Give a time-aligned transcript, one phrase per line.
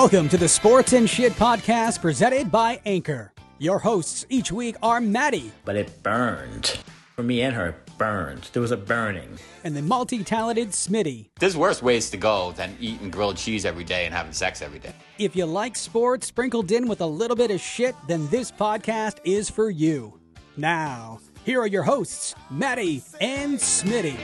[0.00, 3.32] Welcome to the Sports and Shit podcast presented by Anchor.
[3.58, 6.78] Your hosts each week are Maddie but it burned.
[7.16, 8.48] For me and her, it burned.
[8.52, 9.40] There was a burning.
[9.64, 11.30] and the multi talented Smitty.
[11.40, 14.78] There's worse ways to go than eating grilled cheese every day and having sex every
[14.78, 14.94] day.
[15.18, 19.16] If you like sports sprinkled in with a little bit of shit, then this podcast
[19.24, 20.20] is for you.
[20.56, 24.16] Now, here are your hosts, Maddie and Smitty.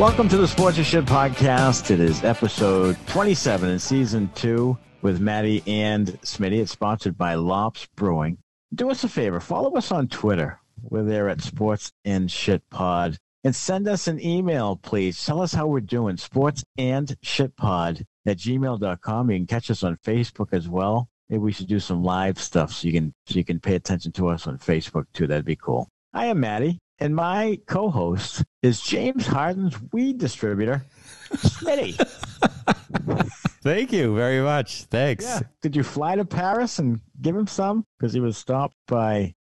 [0.00, 1.90] Welcome to the Sports and Shit Podcast.
[1.90, 6.58] It is episode 27 in season two with Maddie and Smitty.
[6.62, 8.38] It's sponsored by Lops Brewing.
[8.74, 10.58] Do us a favor, follow us on Twitter.
[10.82, 13.18] We're there at Sports and Shit Pod.
[13.44, 15.22] And send us an email, please.
[15.22, 16.16] Tell us how we're doing.
[16.16, 19.30] Sports and Shit Pod at gmail.com.
[19.30, 21.10] You can catch us on Facebook as well.
[21.28, 24.12] Maybe we should do some live stuff so you can so you can pay attention
[24.12, 25.26] to us on Facebook too.
[25.26, 25.88] That'd be cool.
[26.14, 30.84] I am Maddie, and my co-host is James Harden's weed distributor,
[31.32, 31.96] Smitty.
[33.62, 34.84] Thank you very much.
[34.84, 35.24] Thanks.
[35.24, 35.40] yeah.
[35.62, 37.84] Did you fly to Paris and give him some?
[37.98, 39.34] Because he was stopped by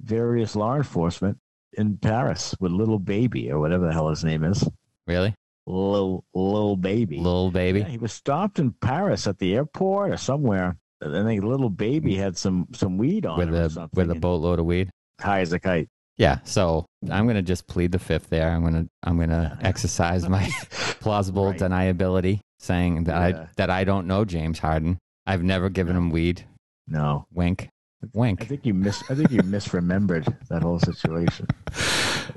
[0.00, 1.38] various law enforcement
[1.74, 4.66] in Paris with little baby or whatever the hell his name is.
[5.06, 5.34] Really?
[5.66, 7.18] Little little baby.
[7.18, 7.80] Little baby.
[7.80, 10.76] Yeah, he was stopped in Paris at the airport or somewhere.
[11.00, 13.90] And I think little baby had some some weed on with a something.
[14.08, 14.90] with a boatload of weed.
[15.20, 15.88] high as a kite.
[16.18, 16.38] Yeah.
[16.44, 18.50] So I'm gonna just plead the fifth there.
[18.50, 20.48] I'm gonna I'm gonna exercise my
[21.00, 21.58] plausible Right.
[21.58, 23.40] deniability, saying that Yeah.
[23.42, 24.98] I that I don't know James Harden.
[25.26, 26.44] I've never given him weed.
[26.88, 27.68] No, Wink.
[28.14, 28.42] Wink.
[28.42, 31.46] I think you mis I think you misremembered that whole situation.
[31.66, 31.70] I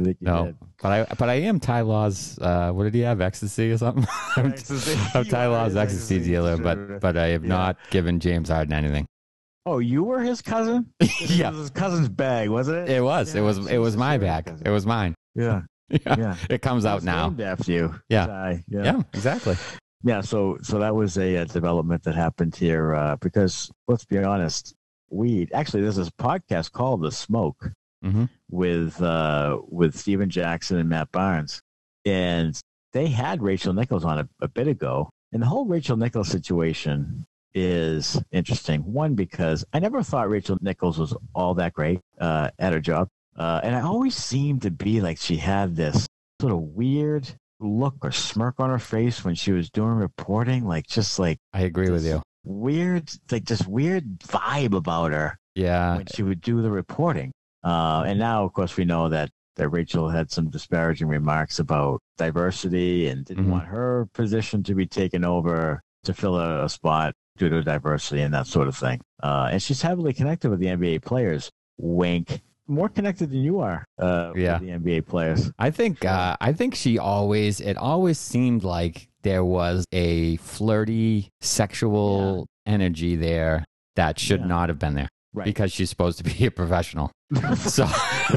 [0.04, 0.46] think you No.
[0.48, 0.56] did.
[0.82, 3.22] But I but I am Ty Law's uh what did he have?
[3.22, 4.08] Ecstasy or something?
[4.36, 4.98] I'm, Ecstasy.
[5.14, 7.00] I'm Ty Law's ecstasy ecstasy dealer, distributor.
[7.00, 7.50] but but I have Yeah.
[7.50, 9.06] not given James Harden anything.
[9.66, 10.92] Oh, you were his cousin?
[11.00, 11.50] This Yeah.
[11.50, 12.98] was his cousin's bag, wasn't it?
[12.98, 13.34] It was.
[13.36, 14.46] Yeah, it was it was my bag.
[14.46, 14.66] cousin.
[14.66, 15.16] It was mine.
[15.36, 16.16] Yeah, Yeah.
[16.18, 16.36] yeah.
[16.50, 17.28] It comes out now.
[17.30, 17.96] named after you.
[18.10, 18.26] Yeah.
[18.28, 18.84] Ty, yeah.
[18.84, 19.56] Yeah, exactly.
[20.04, 24.18] Yeah, so so that was a, uh development that happened here uh, because let's be
[24.18, 24.74] honest,
[25.10, 25.52] weed.
[25.54, 27.72] Actually, there's this podcast called The Smoke
[28.04, 28.30] Mhm.
[28.50, 31.60] with uh, with Stephen Jackson and Matt Barnes,
[32.06, 32.58] and
[32.94, 37.26] they had Rachel Nichols on a, a bit ago, and the whole Rachel Nichols situation
[37.54, 38.82] is interesting.
[38.82, 43.08] One because I never thought Rachel Nichols was all that great uh, at her job,
[43.38, 46.08] uh, and I always seemed to be like she had this
[46.42, 47.30] sort of weird
[47.60, 51.62] look or smirk on her face when she was doing reporting, like just like I
[51.62, 52.22] agree with you.
[52.46, 55.98] Weird, like this weird vibe about her Yeah.
[55.98, 57.32] when she would do the reporting.
[57.64, 62.00] Uh, and now, of course, we know that that Rachel had some disparaging remarks about
[62.18, 63.50] diversity and didn't Mhm.
[63.50, 68.22] want her position to be taken over to fill a, a spot due to diversity
[68.22, 69.02] and that sort of thing.
[69.24, 71.50] Uh, and she's heavily connected with the NBA players.
[71.80, 72.42] Wink.
[72.68, 73.84] More connected than you are.
[73.98, 74.60] Uh, Yeah.
[74.60, 75.52] With the NBA players.
[75.58, 81.30] I think uh, I think she always it always seemed like there was a flirty
[81.42, 84.48] sexual energy there that should Yeah.
[84.48, 85.46] not have been there Right.
[85.46, 87.12] because she's supposed to be a professional.
[87.56, 87.88] So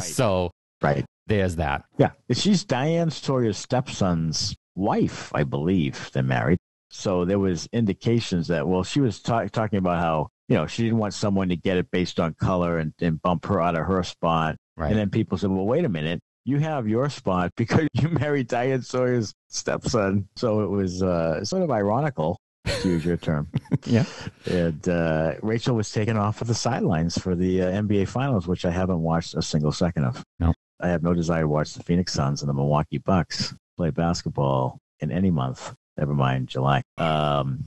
[0.00, 0.50] so
[0.82, 1.04] right.
[1.26, 1.84] there's that.
[1.98, 2.10] Yeah.
[2.32, 6.10] She's Diane Sawyer's stepson's wife, I believe.
[6.12, 6.58] They're married.
[6.92, 10.82] So there was indications that, well, she was ta- talking about how, you know, she
[10.82, 13.86] didn't want someone to get it based on color and, and bump her out of
[13.86, 14.56] her spot.
[14.76, 14.90] Right.
[14.90, 16.20] And then people said, well, wait a minute.
[16.44, 20.28] You have your spot because you married Diane Sawyer's stepson.
[20.36, 23.48] So it was uh, sort of ironical, to use your term.
[23.86, 24.04] Yeah.
[24.46, 28.64] And uh, Rachel was taken off of the sidelines for the uh, NBA Finals, which
[28.64, 30.22] I haven't watched a single second of.
[30.38, 30.52] No.
[30.78, 34.78] I have no desire to watch the Phoenix Suns and the Milwaukee Bucks play basketball
[35.00, 35.74] in any month.
[35.96, 36.82] Never mind July.
[36.98, 37.64] Um,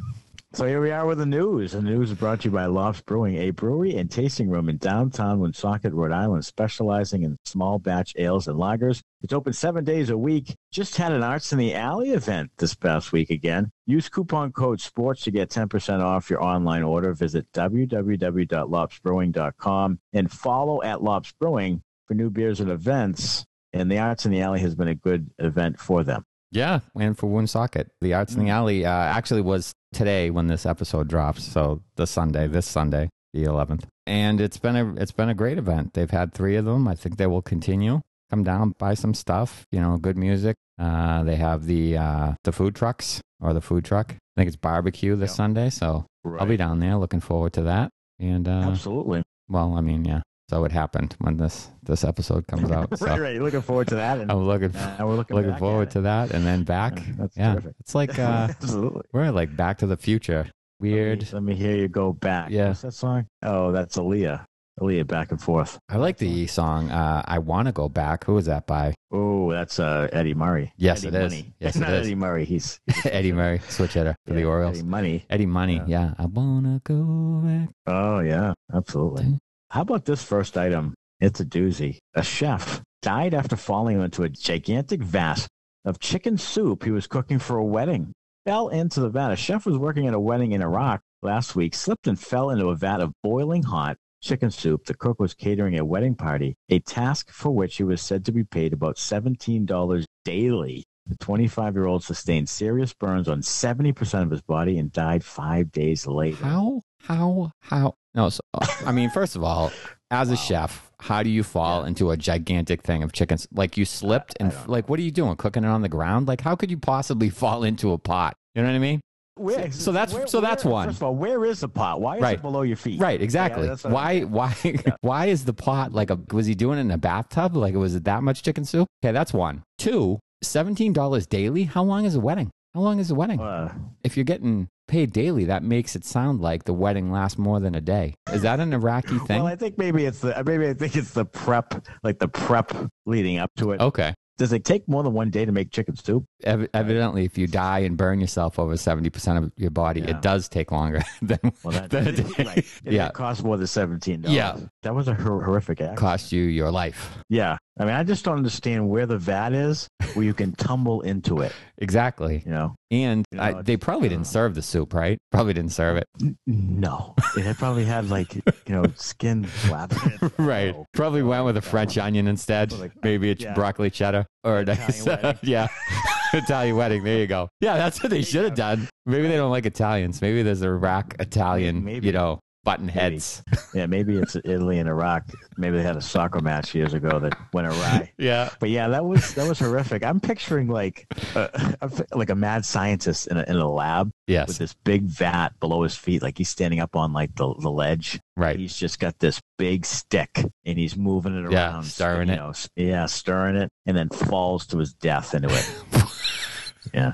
[0.56, 1.74] so here we are with the news.
[1.74, 4.78] The news is brought to you by Lops Brewing, a brewery and tasting room in
[4.78, 9.02] downtown Woonsocket, Rhode Island, specializing in small batch ales and lagers.
[9.22, 10.55] It's open seven days a week.
[10.72, 13.70] Just had an Arts in the Alley event this past week again.
[13.85, 17.14] Use coupon code SPORTS to get 10% off your online order.
[17.14, 23.46] Visit www.lopsbrewing.com and follow at Lops Brewing for new beers and events.
[23.73, 26.23] And the Arts in the Alley has been a good event for them.
[26.55, 30.66] Yeah, and for Woonsocket, the Arts in the Alley uh, actually was today when this
[30.66, 31.43] episode drops.
[31.43, 35.57] So the Sunday, this Sunday, the 11th, and it's been a it's been a great
[35.57, 35.93] event.
[35.93, 36.87] They've had three of them.
[36.87, 37.99] I think they will continue.
[38.29, 39.66] Come down, buy some stuff.
[39.72, 40.55] You know, good music.
[40.79, 44.11] Uh, they have the uh, the food trucks or the food truck.
[44.13, 45.35] I think it's barbecue this Yeah.
[45.35, 46.05] Sunday, so
[46.40, 46.96] I'll be down there.
[46.97, 47.90] Looking forward to that.
[48.19, 49.23] And uh, Absolutely.
[49.49, 50.22] well, I mean, yeah.
[50.50, 52.90] So it happened when this this episode comes out.
[52.97, 53.42] So right, right.
[53.42, 54.20] Looking forward to that.
[54.20, 56.97] And I'm looking now we're looking, looking forward to that, and then back.
[56.97, 57.76] Yeah, that's yeah, terrific.
[57.80, 59.02] it's like uh, Absolutely.
[59.12, 60.47] we're like Back to the Future.
[60.80, 61.20] Weird.
[61.20, 62.52] Let me, let me hear you go back.
[62.52, 62.70] Yeah.
[62.70, 63.26] What's that song?
[63.44, 64.46] Oh, that's Aaliyah.
[64.82, 65.80] Aaliyah back and forth.
[65.88, 66.91] I like the E song.
[66.91, 68.26] uh, I Want to Go Back.
[68.26, 68.94] Who was that by?
[69.09, 70.74] Oh, that's uh, Eddie Murray.
[70.76, 71.32] Yes, Eddie it is.
[71.32, 71.53] Money.
[71.62, 72.06] Yes, it not is.
[72.06, 72.44] Eddie Murray.
[72.44, 74.80] He's Eddie Murray, switch hitter for the Orioles.
[74.80, 75.26] Eddie Money.
[75.30, 76.14] Eddie Money, yeah.
[76.20, 77.70] I want to go back.
[77.88, 79.40] Oh yeah, absolutely.
[79.76, 80.94] How about this first item?
[81.20, 81.98] It's a doozy.
[82.14, 85.46] A chef died after falling into a gigantic vat
[85.84, 88.14] of chicken soup he was cooking for a wedding.
[88.46, 89.34] Fell into the vat.
[89.34, 92.70] A chef was working at a wedding in Iraq last week, slipped and fell into
[92.70, 94.86] a vat of boiling hot chicken soup.
[94.86, 98.32] The cook was catering a wedding party, a task for which he was said to
[98.32, 100.86] be paid about $17 daily.
[101.06, 105.74] The 25 year old sustained serious burns on 70% of his body and died five
[105.74, 106.46] days later.
[106.46, 106.82] How?
[107.02, 107.52] How?
[107.60, 107.96] How?
[108.16, 108.40] No, so,
[108.85, 109.72] I mean, first of all,
[110.09, 113.47] as a chef, how do you fall into a gigantic thing of chickens?
[113.53, 115.35] Like you slipped and like, what are you doing?
[115.35, 116.28] Cooking it on the ground?
[116.28, 118.35] Like, how could you possibly fall into a pot?
[118.56, 119.02] You know what I mean?
[119.38, 120.88] Where, So that's- so that's one.
[120.88, 122.00] First of all, where is the pot?
[122.00, 122.35] Why is Right.
[122.38, 123.02] it below your feet?
[123.02, 123.64] Right, exactly.
[123.64, 124.56] Yeah, that's what why, why,
[125.02, 126.17] why is the pot like a?
[126.32, 127.53] Was he doing it in a bathtub?
[127.58, 128.88] Like, was it that much chicken soup?
[129.03, 129.62] Okay, that's one.
[129.78, 131.64] Two, seventeen dollars daily.
[131.64, 132.50] How long is a wedding?
[132.76, 133.40] How long is a wedding?
[133.40, 133.74] Uh,
[134.04, 137.74] if you're getting paid daily, that makes it sound like the wedding lasts more than
[137.74, 138.16] a day.
[138.34, 139.42] Is that an Iraqi thing?
[139.42, 142.74] well, I think maybe it's the maybe I think it's the prep, like the prep
[143.06, 143.80] leading up to it.
[143.80, 144.14] okay.
[144.38, 146.26] Does it take more than one day to make chicken soup?
[146.46, 150.12] Ev- evidently, if you die and burn yourself over 70% of your body, Yeah.
[150.12, 152.58] it does take longer than, Well, that, than right.
[152.84, 153.09] It Yeah.
[153.12, 154.36] costs more than seventeen dollars.
[154.36, 154.58] Yeah.
[154.84, 155.97] that was a hor- horrific act.
[155.97, 157.18] Cost you your life.
[157.30, 161.02] Yeah, I mean, I just don't understand where the vat is where you can tumble
[161.02, 161.52] into it.
[161.80, 162.42] Exactly.
[162.46, 165.18] You know, And You know, I, they probably didn't uh, serve the soup, right?
[165.32, 166.06] Probably didn't serve it.
[166.48, 169.96] no, it probably had like you know skin flaps.
[170.38, 170.74] Right.
[170.76, 172.72] Oh, Probably went with a French onion instead.
[172.72, 173.53] Like, Maybe it's yeah.
[173.53, 175.40] broccoli cheddar or a nice, Italian wedding.
[175.44, 175.68] yeah,
[176.34, 177.03] Italian wedding.
[177.03, 177.50] There you go.
[177.59, 178.88] Yeah, that's what they should have done.
[179.06, 180.22] Maybe they don't like Italians.
[180.22, 182.08] Maybe there's a Iraq Italian, Maybe.
[182.08, 183.00] you know, button Maybe.
[183.00, 183.41] heads.
[183.73, 185.23] Yeah, maybe it's Italy and Iraq.
[185.56, 188.12] Maybe they had a soccer match years ago that went awry.
[188.17, 188.50] Yeah.
[188.59, 190.03] But yeah, that was that was horrific.
[190.03, 194.58] I'm picturing like a, a- like a mad scientist in a, in a lab with
[194.58, 198.20] this big vat below his feet, like he's standing up on like the, the ledge.
[198.35, 198.58] Right.
[198.59, 202.38] He's just got this big stick and he's moving it Yeah, around, stirring you it.
[202.38, 205.72] know, yeah, stirring it, and then falls to his death into it.
[206.94, 207.14] yeah.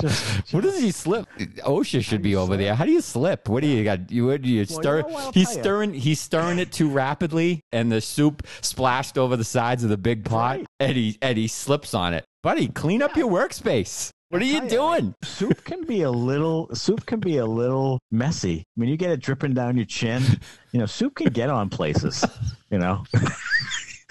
[0.00, 1.26] Just What does he slip?
[1.38, 2.74] OSHA should be over there.
[2.74, 3.48] How do you slip?
[3.48, 4.10] What do you got?
[4.10, 4.96] You what do you Well, stir?
[4.98, 5.62] you know he's tell ya.
[5.62, 5.94] stirring.
[5.94, 10.24] He's stirring it too rapidly, and the soup splashed over the sides of the big
[10.24, 10.58] pot.
[10.58, 10.66] Right.
[10.80, 12.24] And he and he slips on it.
[12.42, 14.10] Buddy, clean up your workspace.
[14.28, 15.14] What are you tell ya, doing?
[15.24, 18.64] soup can be a little soup can be a little messy.
[18.74, 20.22] When you get it dripping down your chin,
[20.72, 22.24] you know, soup can get on places,
[22.70, 23.04] you know.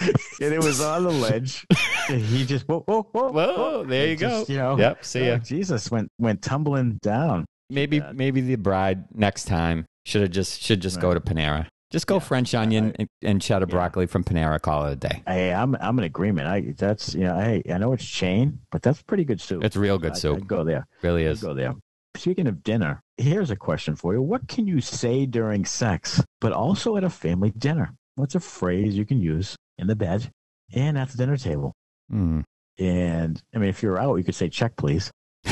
[0.00, 0.14] and
[0.54, 1.66] it was on the ledge.
[2.08, 4.44] And he just whoa, whoa, whoa, Whoa, there It you go.
[4.48, 5.34] you know, Yep, see oh, ya.
[5.34, 7.44] oh, Jesus went went tumbling down.
[7.70, 8.16] Maybe bad.
[8.16, 11.66] maybe the bride next time should have just should just go to Panera.
[11.92, 14.60] Just go French onion and, and cheddar broccoli from Panera.
[14.60, 15.22] Call it a day.
[15.26, 16.46] Hey, I'm I'm in agreement.
[16.48, 19.64] I that's you know, hey, I know it's chain, but that's pretty good soup.
[19.64, 20.36] It's real good I'd- soup.
[20.38, 20.86] I'd go there.
[21.02, 21.42] really I'd is.
[21.42, 21.74] go there.
[22.16, 24.22] Speaking of dinner, here's a question for you.
[24.22, 27.94] What can you say during sex, but also at a family dinner?
[28.14, 30.30] What's a phrase you can use in the bed
[30.74, 31.72] and at the dinner table?
[32.10, 32.40] Hmm.
[32.78, 35.10] And I mean, if you're out, you could say check, please.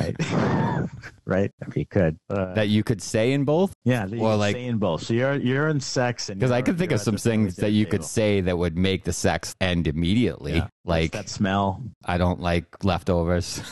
[0.00, 0.16] right?
[1.26, 1.50] right?
[1.66, 2.16] If you could.
[2.28, 3.72] Uh, That you could say in both.
[3.84, 5.02] yeah, or like- say in both.
[5.04, 7.86] So you're you're in sex, and Because I could think of some things that you
[7.86, 10.54] could say that would make the sex end immediately.
[10.56, 10.68] Yeah.
[10.84, 13.62] Like, that smell, I don't like leftovers.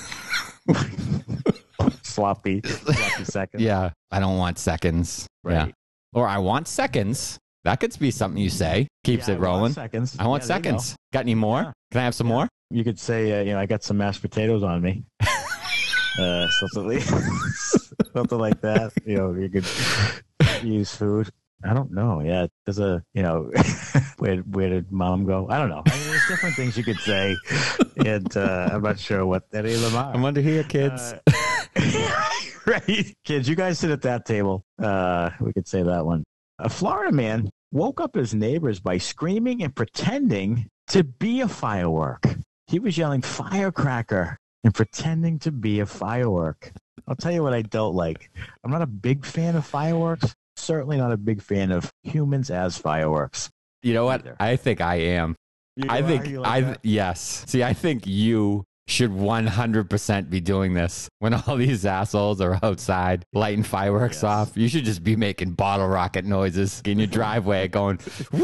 [2.02, 3.62] sloppy, sloppy seconds.
[3.62, 3.90] yeah.
[4.10, 5.26] I don't want seconds.
[5.48, 5.68] Yeah.
[6.12, 7.38] Or I want seconds.
[7.64, 8.88] That could be something you say.
[9.04, 9.72] Keeps Yeah, it rolling.
[9.72, 10.16] Seconds.
[10.18, 10.68] I want Yeah, you go.
[10.70, 10.96] seconds.
[11.12, 11.60] Got any more?
[11.62, 11.72] Yeah.
[11.92, 12.48] Can I have some more?
[12.70, 15.04] You could say, uh, you know, I got some mashed potatoes on me.
[16.18, 17.02] uh, something, like,
[18.14, 18.92] something like that.
[19.06, 19.66] You know, you could
[20.64, 21.28] use food.
[21.64, 22.20] I don't know.
[22.20, 23.48] Yeah, there's a, you know,
[24.18, 25.46] where where did mom go?
[25.48, 25.82] I don't know.
[25.86, 27.36] I mean, there's different things you could say,
[28.04, 30.12] and uh, I'm not sure what any of them are.
[30.12, 31.14] I wonder here, kids.
[31.26, 32.20] Uh,
[32.66, 34.64] right, kids, you guys sit at that table.
[34.82, 36.24] Uh, we could say that one.
[36.62, 42.24] A Florida man woke up his neighbors by screaming and pretending to be a firework.
[42.68, 46.70] He was yelling firecracker and pretending to be a firework.
[47.08, 48.30] I'll tell you what I don't like.
[48.62, 50.36] I'm not a big fan of fireworks.
[50.54, 53.50] Certainly not a big fan of humans as fireworks.
[53.82, 54.20] you know what?
[54.20, 54.36] either.
[54.38, 55.34] I think I am.
[55.88, 56.06] I are?
[56.06, 56.78] think like I that?
[56.84, 57.44] yes.
[57.48, 63.24] See, I think you should 100% be doing this when all these assholes are outside
[63.32, 64.24] lighting fireworks Yes.
[64.24, 64.56] off.
[64.56, 67.98] You should just be making bottle rocket noises in your driveway going
[68.32, 68.40] woo,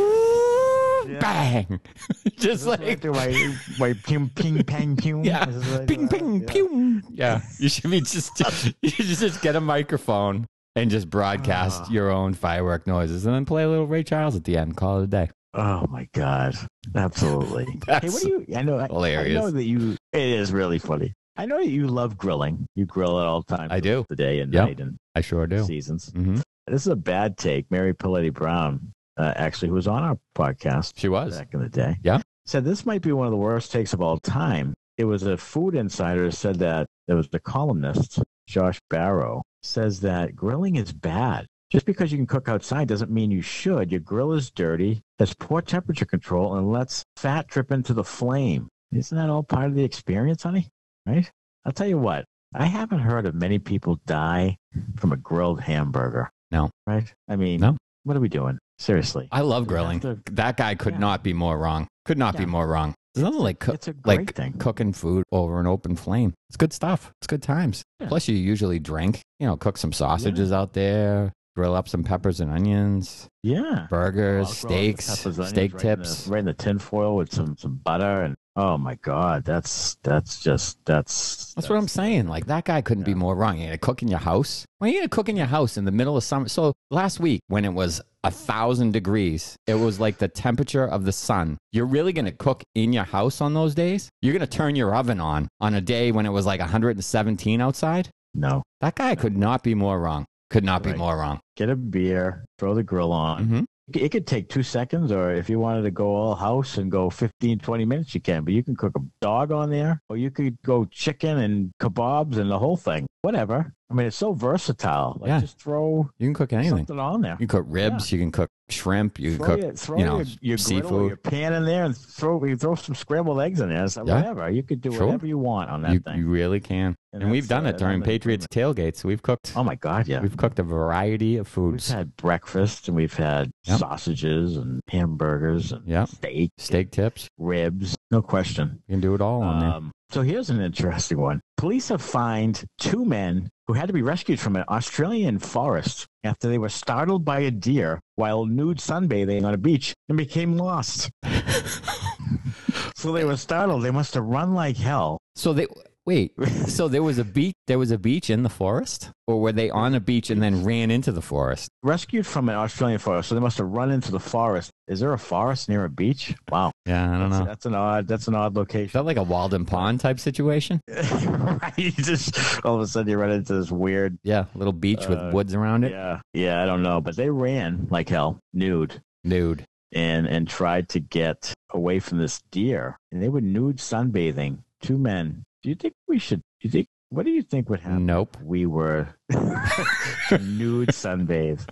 [1.08, 1.18] Yeah.
[1.20, 1.80] bang.
[2.36, 5.24] just This is what I like my my ping ping pang ping.
[5.24, 6.46] yeah, This is what ping ping Yeah.
[6.46, 7.02] pew.
[7.10, 8.40] Yeah, you should be just
[8.82, 11.90] you should just get a microphone and just broadcast Ah.
[11.90, 14.76] your own firework noises and then play a little Ray Charles at the end.
[14.76, 15.30] Call it a day.
[15.54, 16.54] Oh my god,
[16.94, 17.64] absolutely.
[17.86, 18.46] hey, what do you?
[18.56, 18.78] I know.
[18.78, 19.36] I, hilarious.
[19.38, 19.96] I know that you.
[20.12, 21.12] It is really funny.
[21.36, 22.66] I know you love grilling.
[22.74, 23.70] You grill at all times.
[23.70, 24.04] I do.
[24.08, 24.64] The day and Yep.
[24.66, 25.62] night and I sure do.
[25.64, 26.10] seasons.
[26.12, 27.70] hmm This is a bad take.
[27.70, 31.36] Mary Paletti Brown, uh, actually, who was on our podcast She was.
[31.38, 32.20] back in the day, Yeah.
[32.46, 34.74] said this might be one of the worst takes of all time.
[34.96, 40.34] It was a food insider said that there was the columnist Josh Barro says that
[40.34, 41.46] grilling is bad.
[41.70, 43.90] Just because you can cook outside doesn't mean you should.
[43.90, 48.68] Your grill is dirty, has poor temperature control, and lets fat drip into the flame.
[48.92, 50.68] Isn't that all part of the experience, honey?
[51.06, 51.30] Right?
[51.64, 52.24] I'll tell you what.
[52.54, 54.56] I haven't heard of many people die
[54.96, 56.30] from a grilled hamburger.
[56.50, 56.70] No.
[56.86, 57.12] Right?
[57.28, 57.76] I mean, No.
[58.04, 58.58] what are we doing?
[58.78, 59.28] Seriously.
[59.30, 60.00] I love grilling.
[60.00, 61.00] to- that guy could Yeah.
[61.00, 61.86] not be more wrong.
[62.06, 62.94] Could not be more wrong.
[63.14, 64.52] There's nothing like cook, it's a great like thing.
[64.54, 66.32] cooking food over an open flame.
[66.48, 67.10] It's good stuff.
[67.20, 67.82] It's good times.
[68.00, 68.08] Yeah.
[68.08, 69.20] Plus, you usually drink.
[69.40, 71.32] You know, cook some sausages out there.
[71.56, 73.88] Grill up some peppers and onions, Yeah.
[73.90, 75.04] burgers, I'll grill up the steaks,
[75.50, 76.28] steak right in the- tips.
[76.28, 80.40] right in the tin foil with some some butter and oh my god, that's that's
[80.40, 82.26] just that's That's what I'm saying.
[82.26, 83.56] Like that guy couldn't be more wrong.
[83.56, 84.64] You're gonna cook in your house.
[84.78, 86.48] When you gonna cook in your house in the middle of summer?
[86.48, 91.04] So last week when it was a thousand degrees, it was like the temperature of
[91.04, 91.56] the sun.
[91.72, 94.08] You're really gonna cook in your house on those days?
[94.22, 98.10] You're gonna turn your oven on on a day when it was like 117 outside?
[98.34, 100.26] No, That guy could not be more wrong.
[100.50, 101.40] Could not be more wrong.
[101.56, 103.44] get a beer, throw the grill on.
[103.44, 103.60] hmm
[103.94, 107.08] It could take two seconds, or if you wanted to go all house and go
[107.08, 108.44] 15, 20 minutes, you can.
[108.44, 112.36] But you can cook a dog on there, or you could go chicken and kebabs
[112.36, 113.06] and the whole thing.
[113.22, 113.72] Whatever.
[113.90, 115.16] I mean, it's so versatile.
[115.20, 115.40] Like, Yeah.
[115.40, 116.76] just throw You can cook anything.
[116.78, 117.32] something on there.
[117.40, 118.12] You can cook ribs.
[118.12, 119.18] You can cook shrimp.
[119.18, 119.60] You can throw cook.
[119.60, 121.08] your, throw you know, your, your griddle seafood.
[121.08, 123.88] your pan in there and throw you throw some scrambled eggs in there.
[123.88, 124.16] So Yeah.
[124.16, 124.50] whatever.
[124.50, 125.06] You could do Sure.
[125.06, 126.18] whatever you want on that You, thing.
[126.18, 126.94] you really can.
[127.12, 129.02] And And, we've done uh, it during Patriots tailgates.
[129.04, 129.54] We've cooked.
[129.56, 130.20] oh my god, yeah.
[130.20, 131.88] We've cooked a variety of foods.
[131.88, 133.78] We've had breakfast and we've had Yep.
[133.78, 136.08] sausages and hamburgers and Yep.
[136.08, 137.28] steak, Steak tips.
[137.38, 137.96] ribs.
[138.10, 138.82] No question.
[138.88, 139.90] You can do it all on there.
[140.10, 141.42] So here's an interesting one.
[141.58, 146.48] Police have fined two men who had to be rescued from an Australian forest after
[146.48, 151.10] they were startled by a deer while nude sunbathing on a beach and became lost.
[152.96, 153.82] so they were startled.
[153.82, 155.18] They must have run like hell.
[155.36, 155.66] So they
[156.08, 156.32] wait.
[156.78, 157.54] So there was a beach.
[157.66, 160.64] There was a beach in the forest, or were they on a beach and then
[160.64, 161.68] ran into the forest?
[161.82, 164.70] Rescued from an Australian forest, so they must have run into the forest.
[164.86, 166.34] Is there a forest near a beach?
[166.50, 167.46] Wow, Yeah, I don't that's, know.
[167.46, 168.06] that's an odd.
[168.06, 168.90] That's an odd location.
[168.92, 170.80] that like a Walden Pond type situation?
[170.88, 171.72] right?
[171.76, 174.18] You just all of a sudden you run into this weird.
[174.22, 175.92] Yeah, little beach Uh, with woods around it.
[175.92, 176.62] Yeah, yeah.
[176.62, 179.64] I don't know, but they ran like hell, nude, Nude.
[179.92, 184.58] and and tried to get away from this deer, and they were nude sunbathing.
[184.80, 185.44] Two men.
[185.62, 186.40] Do you think we should?
[186.60, 186.86] Do you think?
[187.10, 188.06] What do you think would happen?
[188.06, 188.36] Nope.
[188.38, 191.64] if We were nude sunbathe.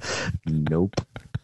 [0.47, 0.95] Nope.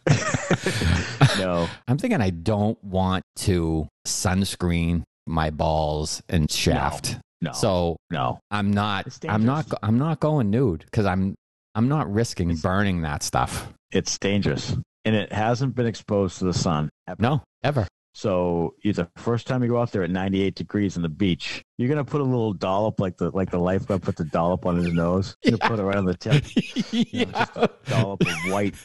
[1.39, 1.67] no.
[1.87, 7.17] I'm thinking I don't want to sunscreen my balls and shaft.
[7.41, 7.51] No.
[7.53, 8.39] So no.
[8.51, 9.19] I'm not.
[9.27, 9.67] I'm not.
[9.83, 11.35] I'm not going nude because I'm.
[11.75, 13.73] I'm not risking burning that stuff.
[13.91, 16.89] It's dangerous, and it hasn't been exposed to the sun.
[17.07, 17.21] ever.
[17.21, 17.87] No, ever.
[18.13, 21.63] So you the first time you go out there at 98 degrees on the beach,
[21.77, 24.77] you're gonna put a little dollop like the like the lifeguard put the dollop on
[24.77, 25.35] his nose.
[25.43, 26.43] You're gonna put it right on the tip.
[26.93, 28.75] You know, just a dollop of white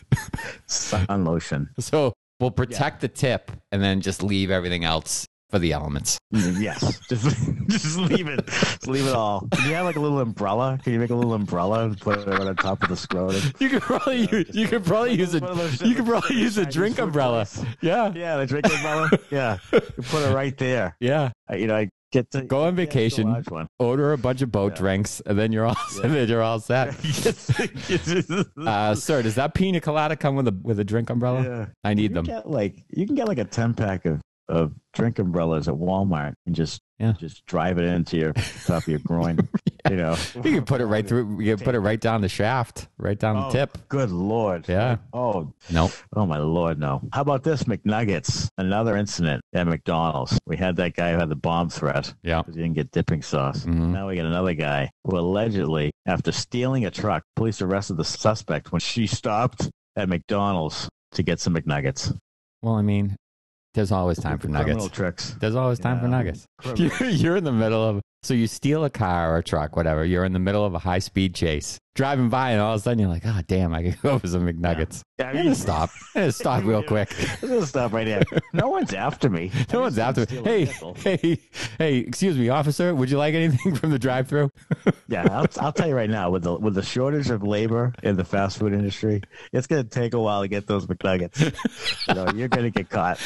[0.66, 1.68] sun lotion.
[1.78, 6.18] So we'll protect the tip and then just leave everything else for the elements.
[6.34, 7.24] Mm, Yes, just
[7.68, 9.46] just leave it, just leave it all.
[9.52, 10.78] Can you have like a little umbrella?
[10.82, 13.40] Can you make a little umbrella and put it right on top of the scrotum?
[13.58, 16.36] You could probably use, you could probably use a One of those you could probably
[16.36, 17.46] use a drink umbrella.
[17.80, 19.10] Yeah, Yeah, the drink umbrella.
[19.30, 20.96] Yeah, you put it right there.
[21.00, 21.30] yeah.
[21.48, 23.42] I, you know, I get to Go on vacation.
[23.78, 24.78] Order a bunch of boat Yeah.
[24.78, 26.94] drinks, and then you're all and then you're all set.
[28.58, 31.42] Uh, sir, does that pina colada come with a with a drink umbrella?
[31.42, 31.66] yeah.
[31.84, 32.24] I need you them.
[32.24, 36.32] Get like you can get like a ten pack of, of drink umbrellas at Walmart
[36.46, 37.12] and just Yeah.
[37.18, 39.38] just drive it into your top of your groin.
[39.88, 41.40] You know, You can put it right through.
[41.40, 43.88] You can put it right down the shaft, right down Oh, the tip.
[43.88, 44.68] Good lord.
[44.68, 44.96] Yeah.
[45.14, 45.92] Oh, Nope.
[46.14, 47.00] oh my lord, no.
[47.12, 48.50] How about this McNuggets?
[48.58, 50.38] Another incident at McDonald's.
[50.46, 52.40] We had that guy who had the bomb threat Yeah.
[52.42, 53.64] because he didn't get dipping sauce.
[53.64, 53.90] Mhm.
[53.92, 58.72] Now we get another guy who allegedly, after stealing a truck, police arrested the suspect
[58.72, 62.14] when she stopped at McDonald's to get some McNuggets.
[62.60, 63.16] Well, I mean,
[63.74, 64.88] there's always time for nuggets.
[64.88, 65.36] tricks.
[65.40, 66.46] There's always time for nuggets.
[66.76, 70.04] You're, you're in the middle of So you steal a car or a truck, whatever.
[70.04, 72.82] You're in the middle of a high speed chase, driving by, and all of a
[72.82, 73.72] sudden you're like, "Oh, damn!
[73.72, 75.90] I could go for some McNuggets." Yeah, I I'm mean- stop.
[76.16, 77.12] I'm stop real quick.
[77.12, 78.22] Stuff right here.
[78.52, 79.52] No one's after me.
[79.72, 80.42] No one's after me.
[80.42, 80.64] Hey,
[80.96, 81.38] hey,
[81.78, 81.96] hey!
[81.98, 82.92] Excuse me, officer.
[82.94, 84.50] Would you like anything from the drive-through?
[85.08, 88.16] Yeah, I'll, I'll tell you right now, with the with the shortage of labor in
[88.16, 89.22] the fast food industry,
[89.52, 91.54] it's going to take a while to get those McNuggets.
[92.08, 93.20] you know, you're going to get caught,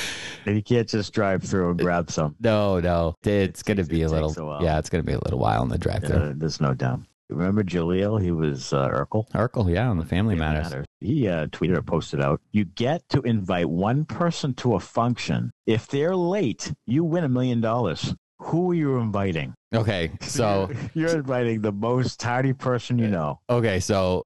[0.45, 2.37] and you can't just drive through and grab some.
[2.41, 3.15] No, no.
[3.25, 4.59] It's gonna be a little.
[4.59, 6.17] a yeah, it's gonna be a little while in the drive-through.
[6.17, 7.03] Uh, there's no doubt.
[7.31, 8.21] Remember Jaleel?
[8.21, 9.31] He was uh, Urkel.
[9.31, 10.71] Urkel, yeah, on the Family Matters.
[10.71, 10.87] Matters.
[10.99, 15.53] He uh, tweeted or posted out, "You get to invite one person to a function.
[15.65, 18.13] If they're late, you win a million dollars.
[18.41, 19.55] Who are you inviting?
[19.73, 23.39] Okay, so you're, inviting the most tardy person you know.
[23.49, 24.25] okay, so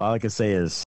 [0.00, 0.82] All I can say is,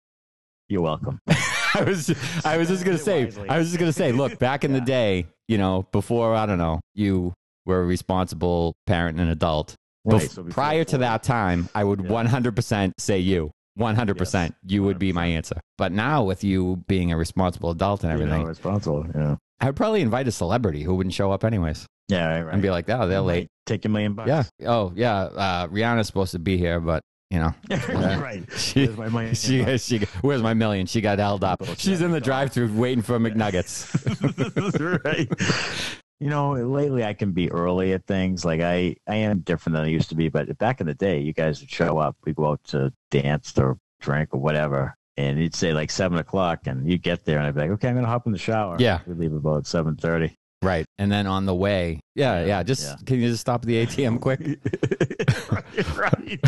[0.68, 1.20] you're welcome.
[1.28, 2.12] I was
[2.44, 3.32] I was just gonna say.
[3.48, 6.58] I was just gonna say, look, back in the day, you know, before I don't
[6.58, 7.34] know, you
[7.70, 9.76] were a responsible parent and adult.
[10.06, 12.10] Right, Bef- so prior to that time, I would Yeah.
[12.10, 13.52] 100% say you.
[13.78, 14.34] 100%.
[14.34, 15.56] Yes, you would be my answer.
[15.78, 19.06] But now, with you being a responsible adult and You know, everything, responsible.
[19.16, 19.36] Yeah.
[19.62, 22.26] I would probably invite a celebrity who wouldn't show up anyways Yeah.
[22.28, 22.42] Right.
[22.44, 22.54] right.
[22.54, 23.48] and be like, oh, they're late.
[23.66, 24.28] Take a million bucks.
[24.28, 24.44] Yeah.
[24.68, 25.16] Oh, yeah.
[25.22, 27.54] Uh, Rihanna's supposed to be here, but, you know,
[27.94, 28.44] right.
[28.58, 30.86] she, Where's my million she, she, where's my million?
[30.88, 31.62] She got held up.
[31.78, 33.86] She's in the drive through waiting for McNuggets.
[35.06, 35.30] right.
[36.20, 38.44] You know, lately I can be early at things.
[38.44, 40.28] Like I, I am different than I used to be.
[40.30, 42.18] But back in the day, you guys would show up.
[42.26, 46.68] We go out to dance or drink or whatever, and you'd say like seven o'clock,
[46.68, 48.76] and you get there, and I'd be like, okay, I'm gonna hop in the shower.
[48.80, 49.00] Yeah.
[49.08, 50.36] we leave about seven thirty.
[50.62, 50.86] Right.
[50.98, 52.96] And then on the way, yeah, yeah, just Yeah.
[53.06, 54.42] can you just stop at the ATM quick?
[55.98, 56.40] right.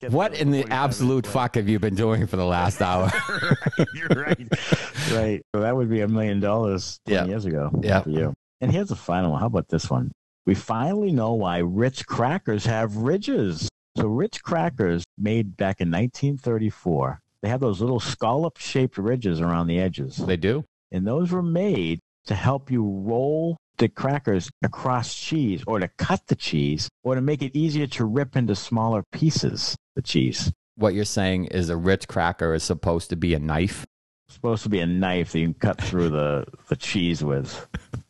[0.00, 3.10] Get What in the absolute fuck have you been doing for the last hour?
[3.78, 4.38] right, you're right.
[5.12, 5.42] right.
[5.52, 7.26] So that would be a million dollars 20 Yeah.
[7.26, 8.00] years ago Yeah.
[8.02, 8.34] for you.
[8.60, 9.40] And here's the final one.
[9.40, 10.12] How about this one?
[10.46, 13.68] We finally know why Ritz crackers have ridges.
[13.96, 19.66] So Ritz crackers made back in 1934, they have those little scallop shaped ridges around
[19.66, 20.16] the edges.
[20.16, 20.64] they do.
[20.92, 26.26] And those were made to help you roll the crackers across cheese or to cut
[26.26, 30.52] the cheese or to make it easier to rip into smaller pieces, the cheese.
[30.76, 33.86] What you're saying is a Ritz cracker is supposed to be a knife.
[34.28, 37.66] supposed to be a knife that you can cut through the, the cheese with.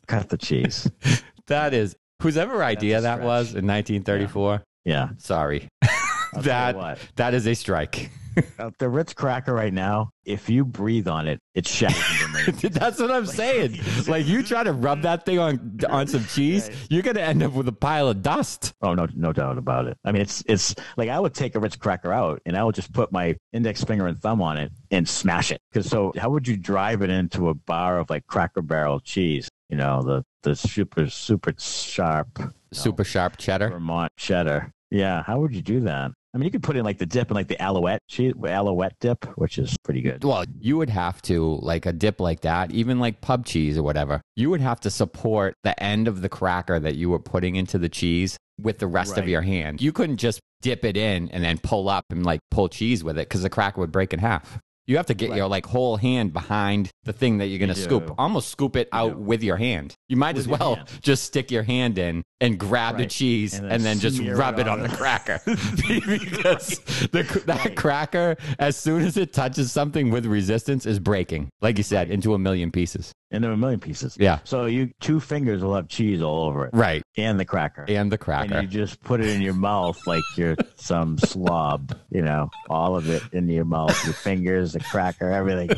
[0.07, 0.91] Cut the cheese.
[1.49, 4.65] That is whosever idea that was in 1934.
[4.85, 5.11] Yeah.
[5.19, 5.69] Sorry.
[6.33, 8.11] That that is a strike.
[8.59, 12.61] Uh, the Ritz cracker right now, if you breathe on it, it shatters.
[12.61, 13.79] That's what I'm saying.
[14.07, 17.53] Like you try to rub that thing on on some cheese, you're gonna end up
[17.53, 18.75] with a pile of dust.
[18.83, 19.97] Oh no, no doubt about it.
[20.05, 22.75] I mean, it's it's like I would take a Ritz cracker out and I would
[22.75, 25.63] just put my index finger and thumb on it and smash it.
[25.73, 29.49] Because so, how would you drive it into a bar of like Cracker Barrel cheese?
[29.69, 32.39] You know, the the super super sharp
[32.73, 33.71] Super sharp cheddar.
[33.71, 34.73] Vermont cheddar.
[34.91, 36.13] Yeah, how would you do that?
[36.35, 38.95] I mean, you could put in like the dip and like the alouette cheese, alouette
[39.01, 40.23] dip, which is pretty good.
[40.23, 43.83] Well, you would have to like a dip like that, even like pub cheese or
[43.83, 44.21] whatever.
[44.37, 47.79] You would have to support the end of the cracker that you were putting into
[47.79, 49.81] the cheese with the rest of your hand.
[49.81, 53.19] You couldn't just dip it in and then pull up and like pull cheese with
[53.19, 54.59] it because the cracker would break in half.
[54.87, 57.81] You have to get your like whole hand behind the thing that you're going to
[57.81, 58.15] scoop.
[58.19, 59.19] Almost scoop it out do.
[59.19, 59.95] with your hand.
[60.09, 63.55] You might as With your well just stick your hand in and grab the cheese
[63.55, 65.41] and And then, then just rub it it on on the cracker.
[65.47, 66.79] because
[67.11, 71.85] the, that cracker, as soon as it touches something with resistance, is breaking, like you
[71.85, 73.13] said, into a million pieces.
[73.31, 74.17] Into a million pieces.
[74.19, 74.39] Yeah.
[74.45, 77.03] So you two fingers will have cheese all over it, Right.
[77.17, 78.55] and the cracker, And the cracker.
[78.55, 81.97] and you just put it in your mouth like you're some slob.
[82.11, 85.71] You know, all of it in your mouth, your fingers, the cracker, everything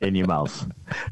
[0.00, 0.68] in your mouth.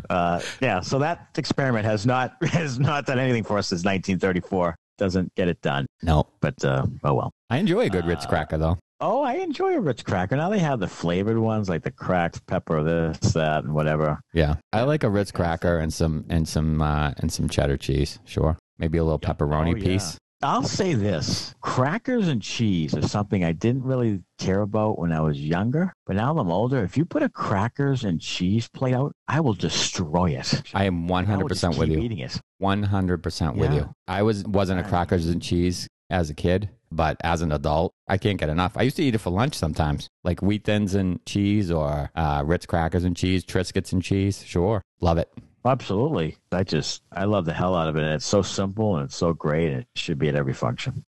[0.09, 0.81] Uh, yeah.
[0.81, 4.77] So that experiment has not has not done anything for us since 1934.
[5.01, 6.27] Doesn't get it done, no.
[6.41, 7.33] but uh, oh well.
[7.49, 8.79] I enjoy a good Ritz cracker, though.
[9.01, 10.37] Oh, I enjoy a Ritz cracker.
[10.37, 14.21] Now they have the flavored ones, like the cracked pepper, this, that, and whatever.
[14.35, 14.57] Yeah.
[14.75, 18.19] I like a Ritz cracker and some and some uh, and some cheddar cheese.
[18.27, 18.59] Sure.
[18.79, 19.85] Maybe a little pepperoni Oh, yeah.
[19.85, 20.19] piece.
[20.43, 25.21] I'll say this: crackers and cheese is something I didn't really care about when I
[25.21, 25.93] was younger.
[26.07, 29.41] But now that I'm older, if you put a crackers and cheese plate out, I
[29.41, 30.63] will destroy it.
[30.73, 31.99] I am 100% just with you.
[31.99, 32.41] Eating it.
[32.63, 33.95] 100% with you.
[34.09, 38.17] I was wasn't a crackers and cheese as a kid, but as an adult, I
[38.17, 38.77] can't get enough.
[38.77, 42.43] I used to eat it for lunch sometimes, like wheat thins and cheese or uh,
[42.45, 44.43] Ritz crackers and cheese, Triscuits and cheese.
[44.45, 45.31] Sure, love it.
[45.65, 46.37] Absolutely.
[46.53, 48.03] I just I love the hell out of it.
[48.03, 49.71] It's so simple and it's so great.
[49.73, 51.05] And it should be at every function.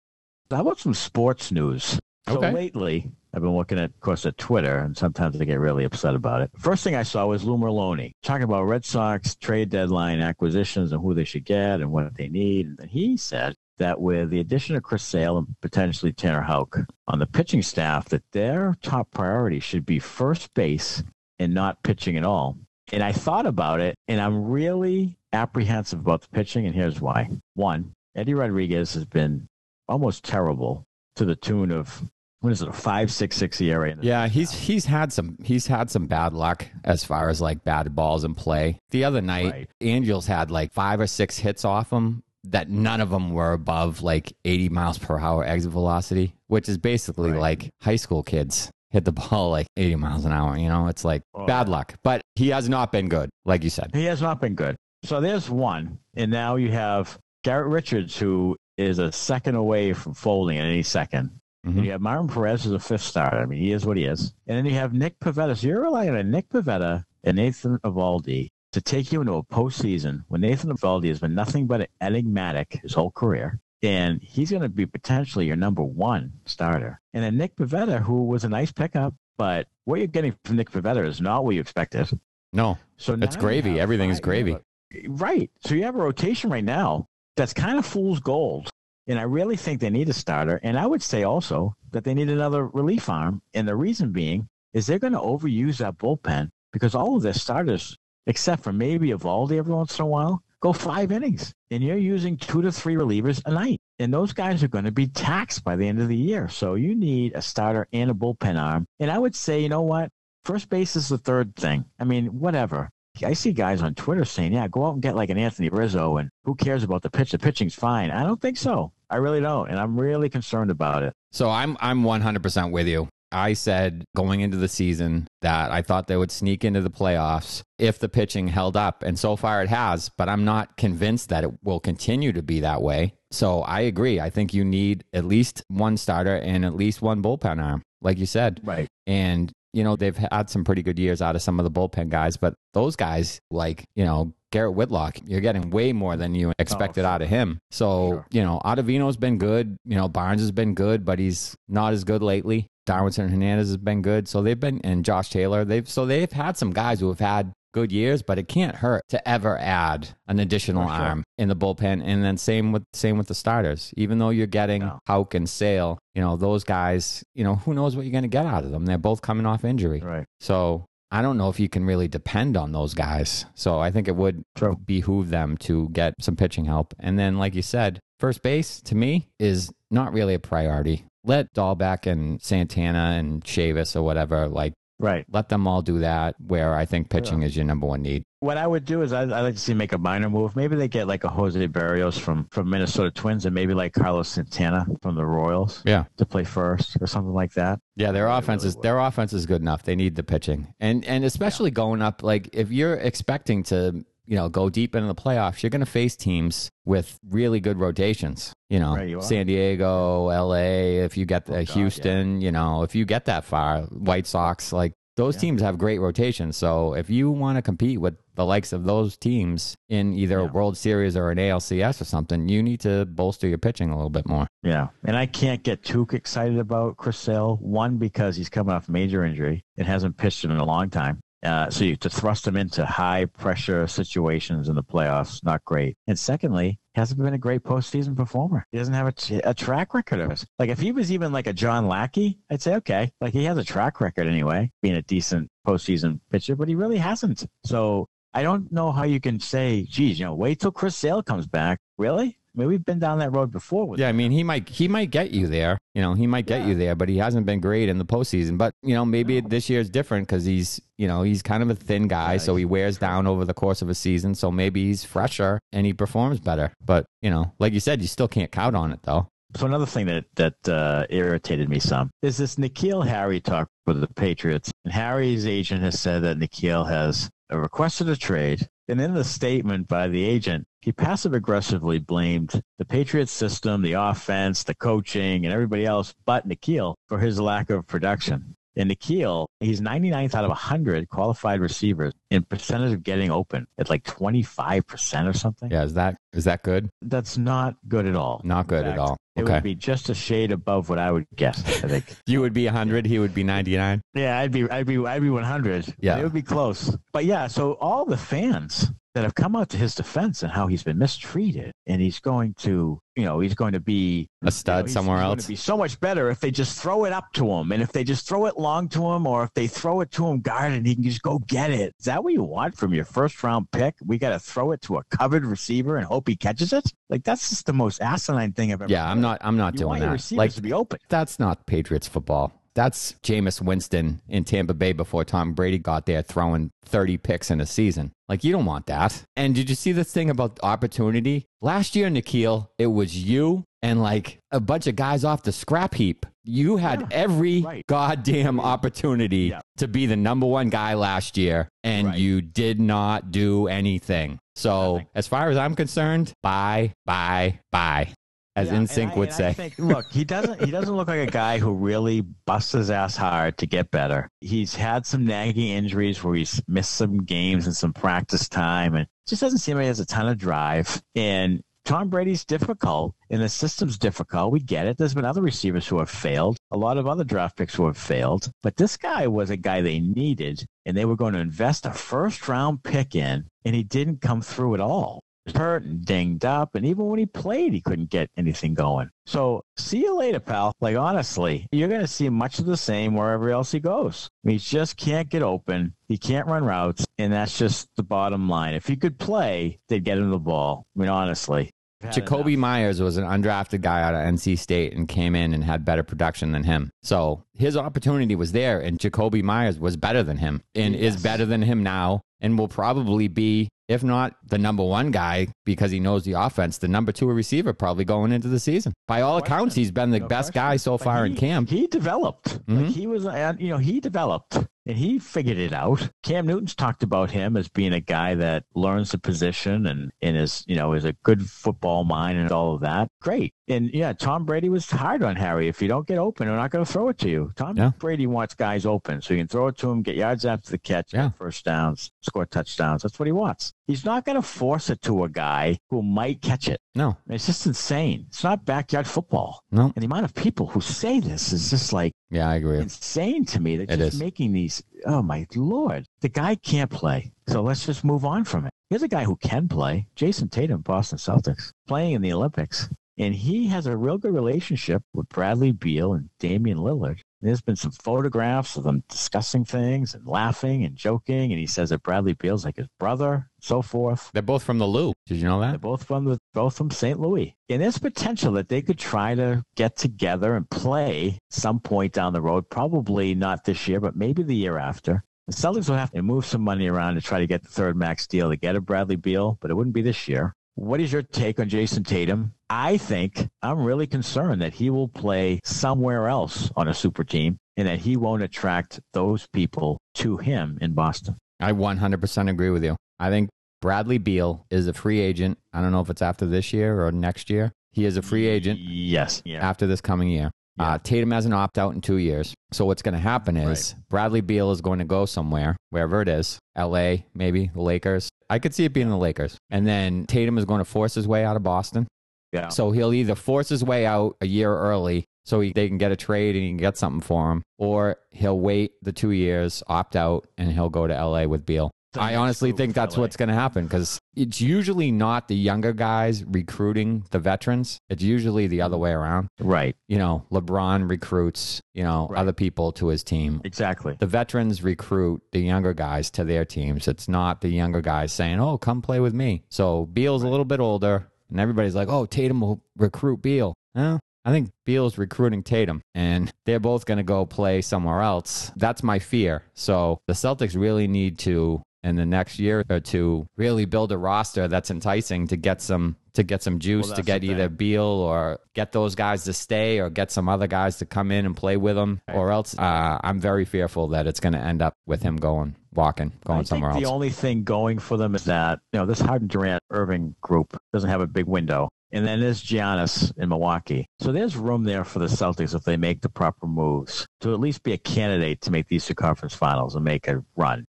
[0.50, 1.98] How about some sports news?
[2.28, 2.52] So Okay.
[2.52, 6.14] lately, I've been looking at, of course, at Twitter, and sometimes I get really upset
[6.14, 6.50] about it.
[6.58, 11.00] First thing I saw was Lou Merloni talking about Red Sox trade deadline acquisitions and
[11.00, 12.66] who they should get and what they need.
[12.78, 17.18] And he said that with the addition of Chris Sale and potentially Tanner Houck on
[17.18, 21.02] the pitching staff, that their top priority should be first base
[21.38, 22.58] and not pitching at all.
[22.92, 27.30] And I thought about it, and I'm really apprehensive about the pitching, and here's why.
[27.54, 29.48] One, Eddie Rodriguez has been
[29.88, 30.84] almost terrible
[31.16, 32.02] to the tune of
[32.40, 33.90] what is it, a five six six ERA?
[33.90, 34.60] in the Yeah, he's half.
[34.60, 38.34] he's had some he's had some bad luck as far as like bad balls in
[38.34, 38.78] play.
[38.90, 39.70] The other night, Right.
[39.80, 44.02] Angels had like five or six hits off him that none of them were above
[44.02, 47.40] like 80 miles per hour exit velocity, which is basically Right.
[47.40, 50.56] like high school kids hit the ball like 80 miles an hour.
[50.56, 51.94] You know, it's like Oh, bad luck.
[52.04, 53.90] But he has not been good, like you said.
[53.94, 54.76] He has not been good.
[55.04, 55.98] So there's one.
[56.14, 60.82] And now you have Garrett Richards, who is a second away from folding at any
[60.82, 61.30] 2nd
[61.66, 61.84] Mhm.
[61.84, 63.38] You have Martin Perez as a fifth starter.
[63.38, 64.34] I mean, he is what he is.
[64.48, 65.56] And then you have Nick Pivetta.
[65.56, 70.24] So you're relying on Nick Pivetta and Nathan Eovaldi to take you into a postseason
[70.26, 73.60] when Nathan Eovaldi has been nothing but enigmatic his whole career.
[73.82, 77.00] And he's going to be potentially your number one starter.
[77.14, 80.70] And then Nick Pivetta, who was a nice pickup, but what you're getting from Nick
[80.70, 82.08] Pivetta is not what you expected.
[82.52, 83.80] No, So It's gravy.
[83.80, 84.52] Everything is gravy.
[84.52, 85.50] a- Right.
[85.66, 88.68] So you have a rotation right now that's kind of fool's gold.
[89.08, 90.60] And I really think they need a starter.
[90.62, 93.42] And I would say also that they need another relief arm.
[93.54, 97.32] And the reason being is they're going to overuse that bullpen because all of their
[97.32, 101.52] starters, except for maybe Eovaldi every once in a while, go five innings.
[101.70, 103.80] And you're using two to three relievers a night.
[103.98, 106.48] And those guys are going to be taxed by the end of the year.
[106.48, 108.86] So you need a starter and a bullpen arm.
[109.00, 110.08] And I would say, you know what?
[110.44, 111.84] First base is the third thing.
[111.98, 112.88] I mean, whatever.
[113.22, 116.16] I see guys on Twitter saying, yeah, go out and get like an Anthony Rizzo
[116.16, 117.32] and who cares about the pitch?
[117.32, 118.10] The pitching's fine.
[118.10, 118.92] I don't think so.
[119.10, 119.68] I really don't.
[119.68, 121.12] And I'm really concerned about it.
[121.30, 123.08] So I'm I'm 100% with you.
[123.32, 127.62] I said going into the season that I thought they would sneak into the playoffs
[127.78, 131.44] if the pitching held up and so far it has, but I'm not convinced that
[131.44, 133.14] it will continue to be that way.
[133.30, 134.20] So I agree.
[134.20, 138.18] I think you need at least one starter and at least one bullpen arm, like
[138.18, 138.60] you said.
[138.62, 138.88] Right.
[139.06, 142.10] And you know, they've had some pretty good years out of some of the bullpen
[142.10, 146.50] guys, but those guys like, you know, Garrett Whitlock, you're getting way more than you
[146.50, 147.58] oh, expected out of him.
[147.70, 148.26] So, Sure.
[148.30, 149.76] you know, Ottavino's been good.
[149.84, 152.68] You know, Barnes has been good, but he's not as good lately.
[152.86, 154.28] Darwinzon Hernandez has been good.
[154.28, 157.52] So they've been, and Josh Taylor, they've, so they've had some guys who have had
[157.72, 160.92] good years, but it can't hurt to ever add an additional sure.
[160.92, 162.02] arm in the bullpen.
[162.04, 163.94] And then same with, same with the starters.
[163.96, 164.98] Even though you're getting No.
[165.06, 168.28] Houck and Sale, you know, those guys, you know, who knows what you're going to
[168.28, 168.84] get out of them?
[168.84, 170.00] They're both coming off injury.
[170.00, 170.26] Right.
[170.40, 173.44] So I don't know if you can really depend on those guys.
[173.54, 174.76] So I think it would True.
[174.84, 176.94] behoove them to get some pitching help.
[176.98, 181.04] And then, like you said, first base to me is not really a priority.
[181.22, 184.72] Let Dalbec and Santana and Chavis or whatever, like,
[185.02, 185.26] Right.
[185.30, 188.22] let them all do that where I think pitching is your number one need.
[188.40, 190.56] What I would do is I'd, I'd like to see make a minor move.
[190.56, 194.28] Maybe they get like a Jose Berrios from, from Minnesota Twins and maybe like Carlos
[194.28, 196.04] Santana from the Royals Yeah.
[196.16, 197.80] to play first or something like that.
[197.96, 199.82] Yeah, their offense is their offense is good enough.
[199.82, 202.22] They need the pitching, and and especially going up.
[202.22, 205.86] Like if you're expecting to, you know, go deep into the playoffs, you're going to
[205.86, 208.52] face teams with really good rotations.
[208.70, 209.20] You know, Right, you.
[209.22, 210.98] San Diego, L.A.
[210.98, 213.82] If you get oh, the Oh, God, Houston, you know, if you get that far,
[213.82, 215.40] White Sox, like those Yeah.
[215.42, 216.56] teams have great rotations.
[216.56, 220.46] So if you want to compete with the likes of those teams in either a
[220.46, 224.08] World Series or an ALCS or something, you need to bolster your pitching a little
[224.08, 224.46] bit more.
[224.62, 224.88] Yeah.
[225.04, 227.58] And I can't get too excited about Chris Sale.
[227.60, 231.20] One, because he's coming off major injury and hasn't pitched in a long time.
[231.42, 235.96] Uh, so you, to thrust him into high pressure situations in the playoffs, not great.
[236.06, 238.66] And secondly, hasn't been a great postseason performer.
[238.70, 240.44] He doesn't have a track record of it.
[240.58, 243.12] Like if he was even like a John Lackey, I'd say okay.
[243.20, 246.98] Like he has a track record anyway, being a decent postseason pitcher, but he really
[246.98, 247.46] hasn't.
[247.64, 251.22] So I don't know how you can say, geez, you know, wait till Chris Sale
[251.22, 251.80] comes back.
[251.98, 252.38] Really?
[252.54, 254.88] I mean, we've been down that road before with Yeah, I mean, he might he
[254.88, 255.78] might get you there.
[255.94, 256.66] You know, he might get Yeah.
[256.68, 258.58] you there, but he hasn't been great in the postseason.
[258.58, 261.70] But you know, maybe this year is different because he's you know he's kind of
[261.70, 264.34] a thin guy, Yeah, so he wears down over the course of a season.
[264.34, 266.72] So maybe he's fresher and he performs better.
[266.84, 269.28] But you know, like you said, you still can't count on it though.
[269.56, 274.00] So another thing that that uh, irritated me some is this N'Keal Harry talk with
[274.00, 274.70] the Patriots.
[274.84, 279.88] And Harry's agent has said that N'Keal has requested a trade, and in the statement
[279.88, 285.54] by the agent, he passive aggressively blamed the Patriots system, the offense, the coaching, and
[285.54, 288.56] everybody else but N'Keal for his lack of production.
[288.74, 293.90] And N'Keal, he's 99th out of 100 qualified receivers in percentage of getting open at
[293.90, 295.70] like 25% or something.
[295.70, 296.88] Yeah, is that is that good?
[297.02, 298.40] That's not good at all.
[298.44, 299.16] Not good In at fact, all.
[299.36, 301.60] It would be just a shade above what I would guess.
[301.84, 302.14] I think.
[302.26, 304.00] you would be hundred, he would be ninety nine.
[304.14, 305.94] yeah, I'd be, I'd be, I'd be 100.
[306.00, 306.18] Yeah.
[306.18, 306.96] it would be close.
[307.12, 310.66] But yeah, so all the fans that have come out to his defense and how
[310.66, 314.74] he's been mistreated, and he's going to, you know, he's going to be A stud
[314.76, 315.28] you know, he's- somewhere else.
[315.34, 317.82] Going to be so much better if they just throw it up to him, and
[317.82, 320.40] if they just throw it long to him, or if they throw it to him
[320.40, 321.94] guarded, and he can just go get it.
[321.98, 323.94] Is that what you want from your first round pick?
[324.04, 326.84] We got to throw it to a covered receiver and hope he catches it.
[327.10, 328.90] Like that's just the most asinine thing I've ever.
[328.90, 329.38] Yeah, I'm not.
[329.42, 330.10] I'm not You doing that.
[330.10, 330.98] receivers Like to be open.
[331.10, 332.52] that's not Patriots football.
[332.74, 337.60] That's Jameis Winston in Tampa Bay before Tom Brady got there throwing 30 picks in
[337.60, 338.12] a season.
[338.28, 339.24] Like, you don't want that.
[339.36, 341.44] And did you see this thing about opportunity?
[341.60, 345.94] Last year, N'Keal, it was you and like a bunch of guys off the scrap
[345.94, 346.24] heap.
[346.44, 347.86] You had Yeah, every right.
[347.86, 349.60] goddamn opportunity Yeah.
[349.76, 352.18] to be the number one guy last year, and Right.
[352.18, 354.38] you did not do anything.
[354.56, 355.06] So, Nothing.
[355.14, 358.08] as far as I'm concerned, bye, bye, bye,
[358.56, 359.52] as Yeah, NSYNC I- would say.
[359.54, 360.64] Think, look, he doesn't.
[360.64, 364.28] He doesn't look like a guy who really busts his ass hard to get better.
[364.40, 369.06] He's had some nagging injuries where he's missed some games and some practice time, and
[369.26, 371.02] just doesn't seem like he has a ton of drive.
[371.14, 374.52] And Tom Brady's difficult, and the system's difficult.
[374.52, 374.98] We get it.
[374.98, 377.96] There's been other receivers who have failed, a lot of other draft picks who have
[377.98, 381.84] failed, but this guy was a guy they needed, and they were going to invest
[381.86, 385.22] a first round pick in, and he didn't come through at all
[385.54, 389.10] hurt and dinged up, and even when he played, he couldn't get anything going.
[389.26, 390.72] So, see you later, pal.
[390.80, 394.28] Like honestly, you're going to see much of the same wherever else he goes.
[394.44, 395.94] He just can't get open.
[396.08, 398.74] He can't run routes, and that's just the bottom line.
[398.74, 400.86] If he could play, they'd get him the ball.
[400.96, 401.70] I mean, honestly.
[402.10, 402.58] Jakobi enough.
[402.60, 406.02] Meyers was an undrafted guy out of NC State and came in and had better
[406.02, 406.90] production than him.
[407.02, 411.46] So his opportunity was there, and Jakobi Meyers was better than him and is better
[411.46, 416.00] than him now and will probably be, if not the number one guy because he
[416.00, 418.92] knows the offense, the number two receiver probably going into the season.
[419.06, 420.70] By all accounts, he's been the No best question.
[420.70, 421.68] guy so But far he- in camp.
[421.68, 422.58] He developed.
[422.66, 422.88] Like Mhm.
[422.88, 423.24] he was,
[423.60, 426.10] you know, he developed and he figured it out.
[426.22, 430.36] Cam Newton's talked about him as being a guy that learns the position and, and
[430.36, 433.08] is, you know, is a good football mind and all of that.
[433.20, 433.54] Great.
[433.72, 435.68] And yeah, Tom Brady was hard on Harry.
[435.68, 437.52] If you don't get open, we're not going to throw it to you.
[437.56, 437.90] Tom Yeah.
[437.98, 440.78] Brady wants guys open so you can throw it to him, get yards after the
[440.78, 441.28] catch, Yeah.
[441.28, 443.02] get first downs, score touchdowns.
[443.02, 443.72] That's what he wants.
[443.86, 446.80] He's not going to force it to a guy who might catch it.
[446.94, 448.26] No, It's just insane.
[448.28, 449.60] It's not backyard football.
[449.70, 449.92] no.
[449.94, 452.78] And the amount of people who say this is just like Yeah, I agree.
[452.78, 453.76] insane to me.
[453.76, 454.20] They're It just is.
[454.20, 454.82] making these.
[455.06, 457.32] Oh my lord, the guy can't play.
[457.48, 458.70] So let's just move on from it.
[458.88, 460.06] Here's a guy who can play.
[460.16, 462.88] Jayson Tatum, Boston Celtics, playing in the Olympics,
[463.22, 467.20] and he has a real good relationship with Bradley Beal and Damian Lillard.
[467.40, 471.90] There's been some photographs of them discussing things and laughing and joking, and he says
[471.90, 474.30] that Bradley Beal's like his brother, so forth.
[474.32, 475.12] They're both from the Lou.
[475.26, 475.70] Did you know that?
[475.70, 477.20] They're both from the both from St.
[477.20, 477.54] Louis.
[477.68, 482.32] And there's potential that they could try to get together and play some point down
[482.32, 482.68] the road.
[482.70, 485.24] Probably not this year, but maybe the year after.
[485.46, 487.96] The Celtics will have to move some money around to try to get the third
[487.96, 490.54] max deal to get a Bradley Beal, but it wouldn't be this year.
[490.74, 492.54] What is your take on Jayson Tatum?
[492.70, 497.58] I think I'm really concerned that he will play somewhere else on a super team
[497.76, 501.36] and that he won't attract those people to him in Boston.
[501.60, 502.96] I 100% agree with you.
[503.18, 503.50] I think
[503.82, 505.58] Bradley Beal is a free agent.
[505.72, 507.72] I don't know if it's after this year or next year.
[507.92, 509.42] He is a free agent Yes.
[509.44, 509.58] Yeah.
[509.68, 510.50] after this coming year.
[510.78, 510.92] Yeah.
[510.92, 512.54] Uh, Tatum has an opt out in two years.
[512.72, 516.28] So what's going to happen is Bradley Beal is going to go somewhere, wherever it
[516.28, 517.26] is, L.A.
[517.34, 518.28] maybe the Lakers.
[518.48, 521.28] I could see it being the Lakers, and then Tatum is going to force his
[521.28, 522.06] way out of Boston.
[522.52, 522.68] Yeah.
[522.68, 526.12] So he'll either force his way out a year early so he, they can get
[526.12, 529.82] a trade and he can get something for him, or he'll wait the two years,
[529.88, 531.46] opt out, and he'll go to L.A.
[531.46, 531.90] with Beal.
[532.16, 533.22] I honestly think that's LA.
[533.22, 537.98] what's going to happen because it's usually not the younger guys recruiting the veterans.
[538.08, 539.48] It's usually the other way around.
[539.60, 539.94] Right.
[540.08, 542.40] You know, LeBron recruits, you know, Right.
[542.40, 543.60] other people to his team.
[543.64, 544.16] Exactly.
[544.18, 547.08] The veterans recruit the younger guys to their teams.
[547.08, 549.62] It's not the younger guys saying, oh, come play with me.
[549.70, 553.74] So Beal's a little bit older, and everybody's like, oh, Tatum will recruit Beal.
[553.94, 558.72] Well, I think Beal's recruiting Tatum, and they're both going to go play somewhere else.
[558.76, 559.62] That's my fear.
[559.74, 564.18] So the Celtics really need to, in the next year or two, really build a
[564.18, 567.68] roster that's enticing to get some to get some juice Well, to get either.
[567.68, 571.44] Beal or get those guys to stay or get some other guys to come in
[571.44, 574.82] and play with him, or else uh, I'm very fearful that it's going to end
[574.82, 577.10] up with him going walking, going I somewhere think else.
[577.10, 580.76] the only thing going for them is that you know this Harden Durant Irving group
[580.92, 584.06] doesn't have a big window, and then there's Giannis in Milwaukee.
[584.20, 587.60] So there's room there for the Celtics if they make the proper moves to at
[587.60, 590.86] least be a candidate to make these two conference finals and make a run.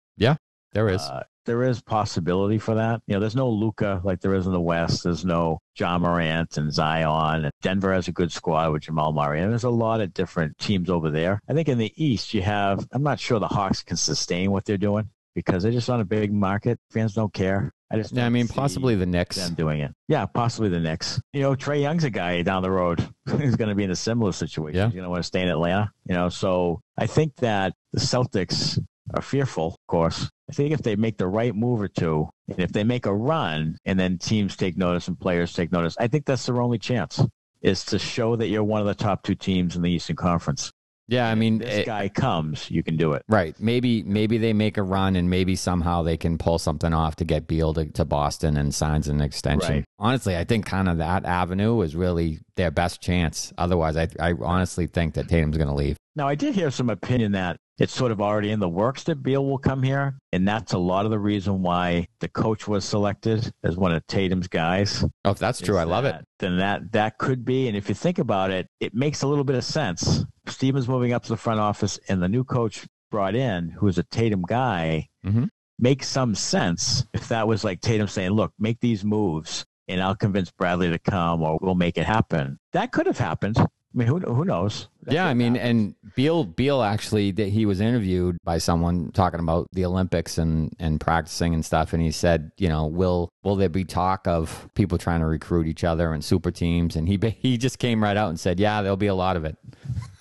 [0.73, 1.01] There is.
[1.03, 3.03] Uh, there is possibility for that.
[3.07, 5.03] You know, there's no Luka like there is in the West.
[5.03, 7.45] There's no Ja Morant and Zion.
[7.45, 9.41] And Denver has a good squad with Jamal Murray.
[9.41, 11.41] And there's a lot of different teams over there.
[11.49, 14.65] I think in the East, you have, I'm not sure the Hawks can sustain what
[14.65, 15.11] they're doing.
[15.35, 16.79] because they're just on a big market.
[16.91, 17.73] Fans don't care.
[17.91, 19.37] I just Yeah, I mean, possibly the Knicks.
[19.37, 19.91] them doing it.
[20.07, 21.21] Yeah, possibly the Knicks.
[21.33, 23.97] You know, Trae Young's a guy down the road who's going to be in a
[23.97, 24.77] similar situation.
[24.77, 24.87] Yeah.
[24.87, 25.91] He's going to want to stay in Atlanta.
[26.07, 28.79] You know, so I think that the Celtics
[29.15, 30.31] are fearful, of course.
[30.53, 33.15] I think if they make the right move or two, and if they make a
[33.15, 36.79] run, and then teams take notice and players take notice, I think that's their only
[36.79, 37.25] chance
[37.63, 40.71] is to show that you're one of the top two teams in the Eastern Conference.
[41.09, 43.23] Yeah, I mean, This it- guy comes, you can do it.
[43.31, 43.55] right?
[43.59, 47.25] Maybe maybe they make a run and maybe somehow they can pull something off to
[47.25, 49.77] get Beal to, to Boston and signs an extension.
[49.77, 49.85] Right.
[49.99, 53.55] Honestly, I think kind of that avenue is really their best chance.
[53.57, 55.97] Otherwise, I I honestly think that Tatum's going to leave.
[56.15, 59.25] Now, I did hear some opinion that it's sort of already in the works that
[59.25, 62.85] Beal will come here, and that's a lot of the reason why the coach was
[62.85, 65.05] selected as one of Tatum's guys.
[65.25, 66.25] Oh, if that's true, I love it.
[66.39, 69.43] Then that that could be, and if you think about it, it makes a little
[69.43, 70.25] bit of sense.
[70.47, 73.99] Stevens moving up to the front office, and the new coach brought in, who is
[73.99, 75.49] a Tatum guy, Mhm.
[75.77, 77.05] makes some sense.
[77.13, 80.99] If that was like Tatum saying, "Look, make these moves." And I'll convince Bradley to
[81.01, 82.61] come, or we'll make it happen.
[82.73, 83.57] That could have happened.
[83.95, 84.89] I mean, who who knows?
[85.07, 85.95] Yeah, I mean, happened.
[86.05, 90.75] and Beal Beal actually that he was interviewed by someone talking about the Olympics and
[90.79, 94.69] and practicing and stuff, and he said, you know, will will there be talk of
[94.75, 96.97] people trying to recruit each other and super teams?
[96.97, 99.45] And he he just came right out and said, yeah, there'll be a lot of
[99.45, 99.57] it.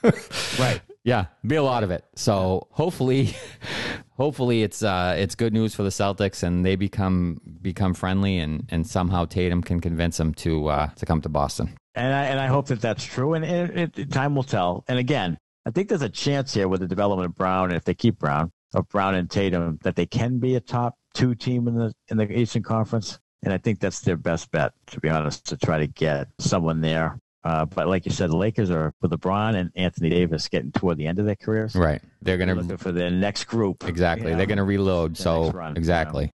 [0.59, 0.81] right.
[1.03, 2.05] Yeah, be a lot of it.
[2.15, 3.35] So hopefully,
[4.17, 8.67] hopefully it's uh it's good news for the Celtics and they become become friendly and
[8.69, 11.75] and somehow Tatum can convince them to uh to come to Boston.
[11.95, 13.33] And I, and I hope that that's true.
[13.33, 14.83] And, it, it- time will tell.
[14.87, 17.83] And again, I think there's a chance here with the development of Brown, and if
[17.83, 21.67] they keep Brown, of Brown and Tatum, that they can be a top two team
[21.67, 23.19] in the in the Eastern Conference.
[23.43, 26.79] And I think that's their best bet, to be honest, to try to get someone
[26.81, 27.19] there.
[27.43, 30.97] Uh, but like you said, the Lakers are with LeBron and Anthony Davis getting toward
[30.97, 31.75] the end of their careers.
[31.75, 31.99] Right.
[32.21, 33.83] They're They're gonna looking for their next group.
[33.87, 34.29] exactly.
[34.31, 35.15] you They're gonna reload.
[35.15, 36.29] The So run, exactly.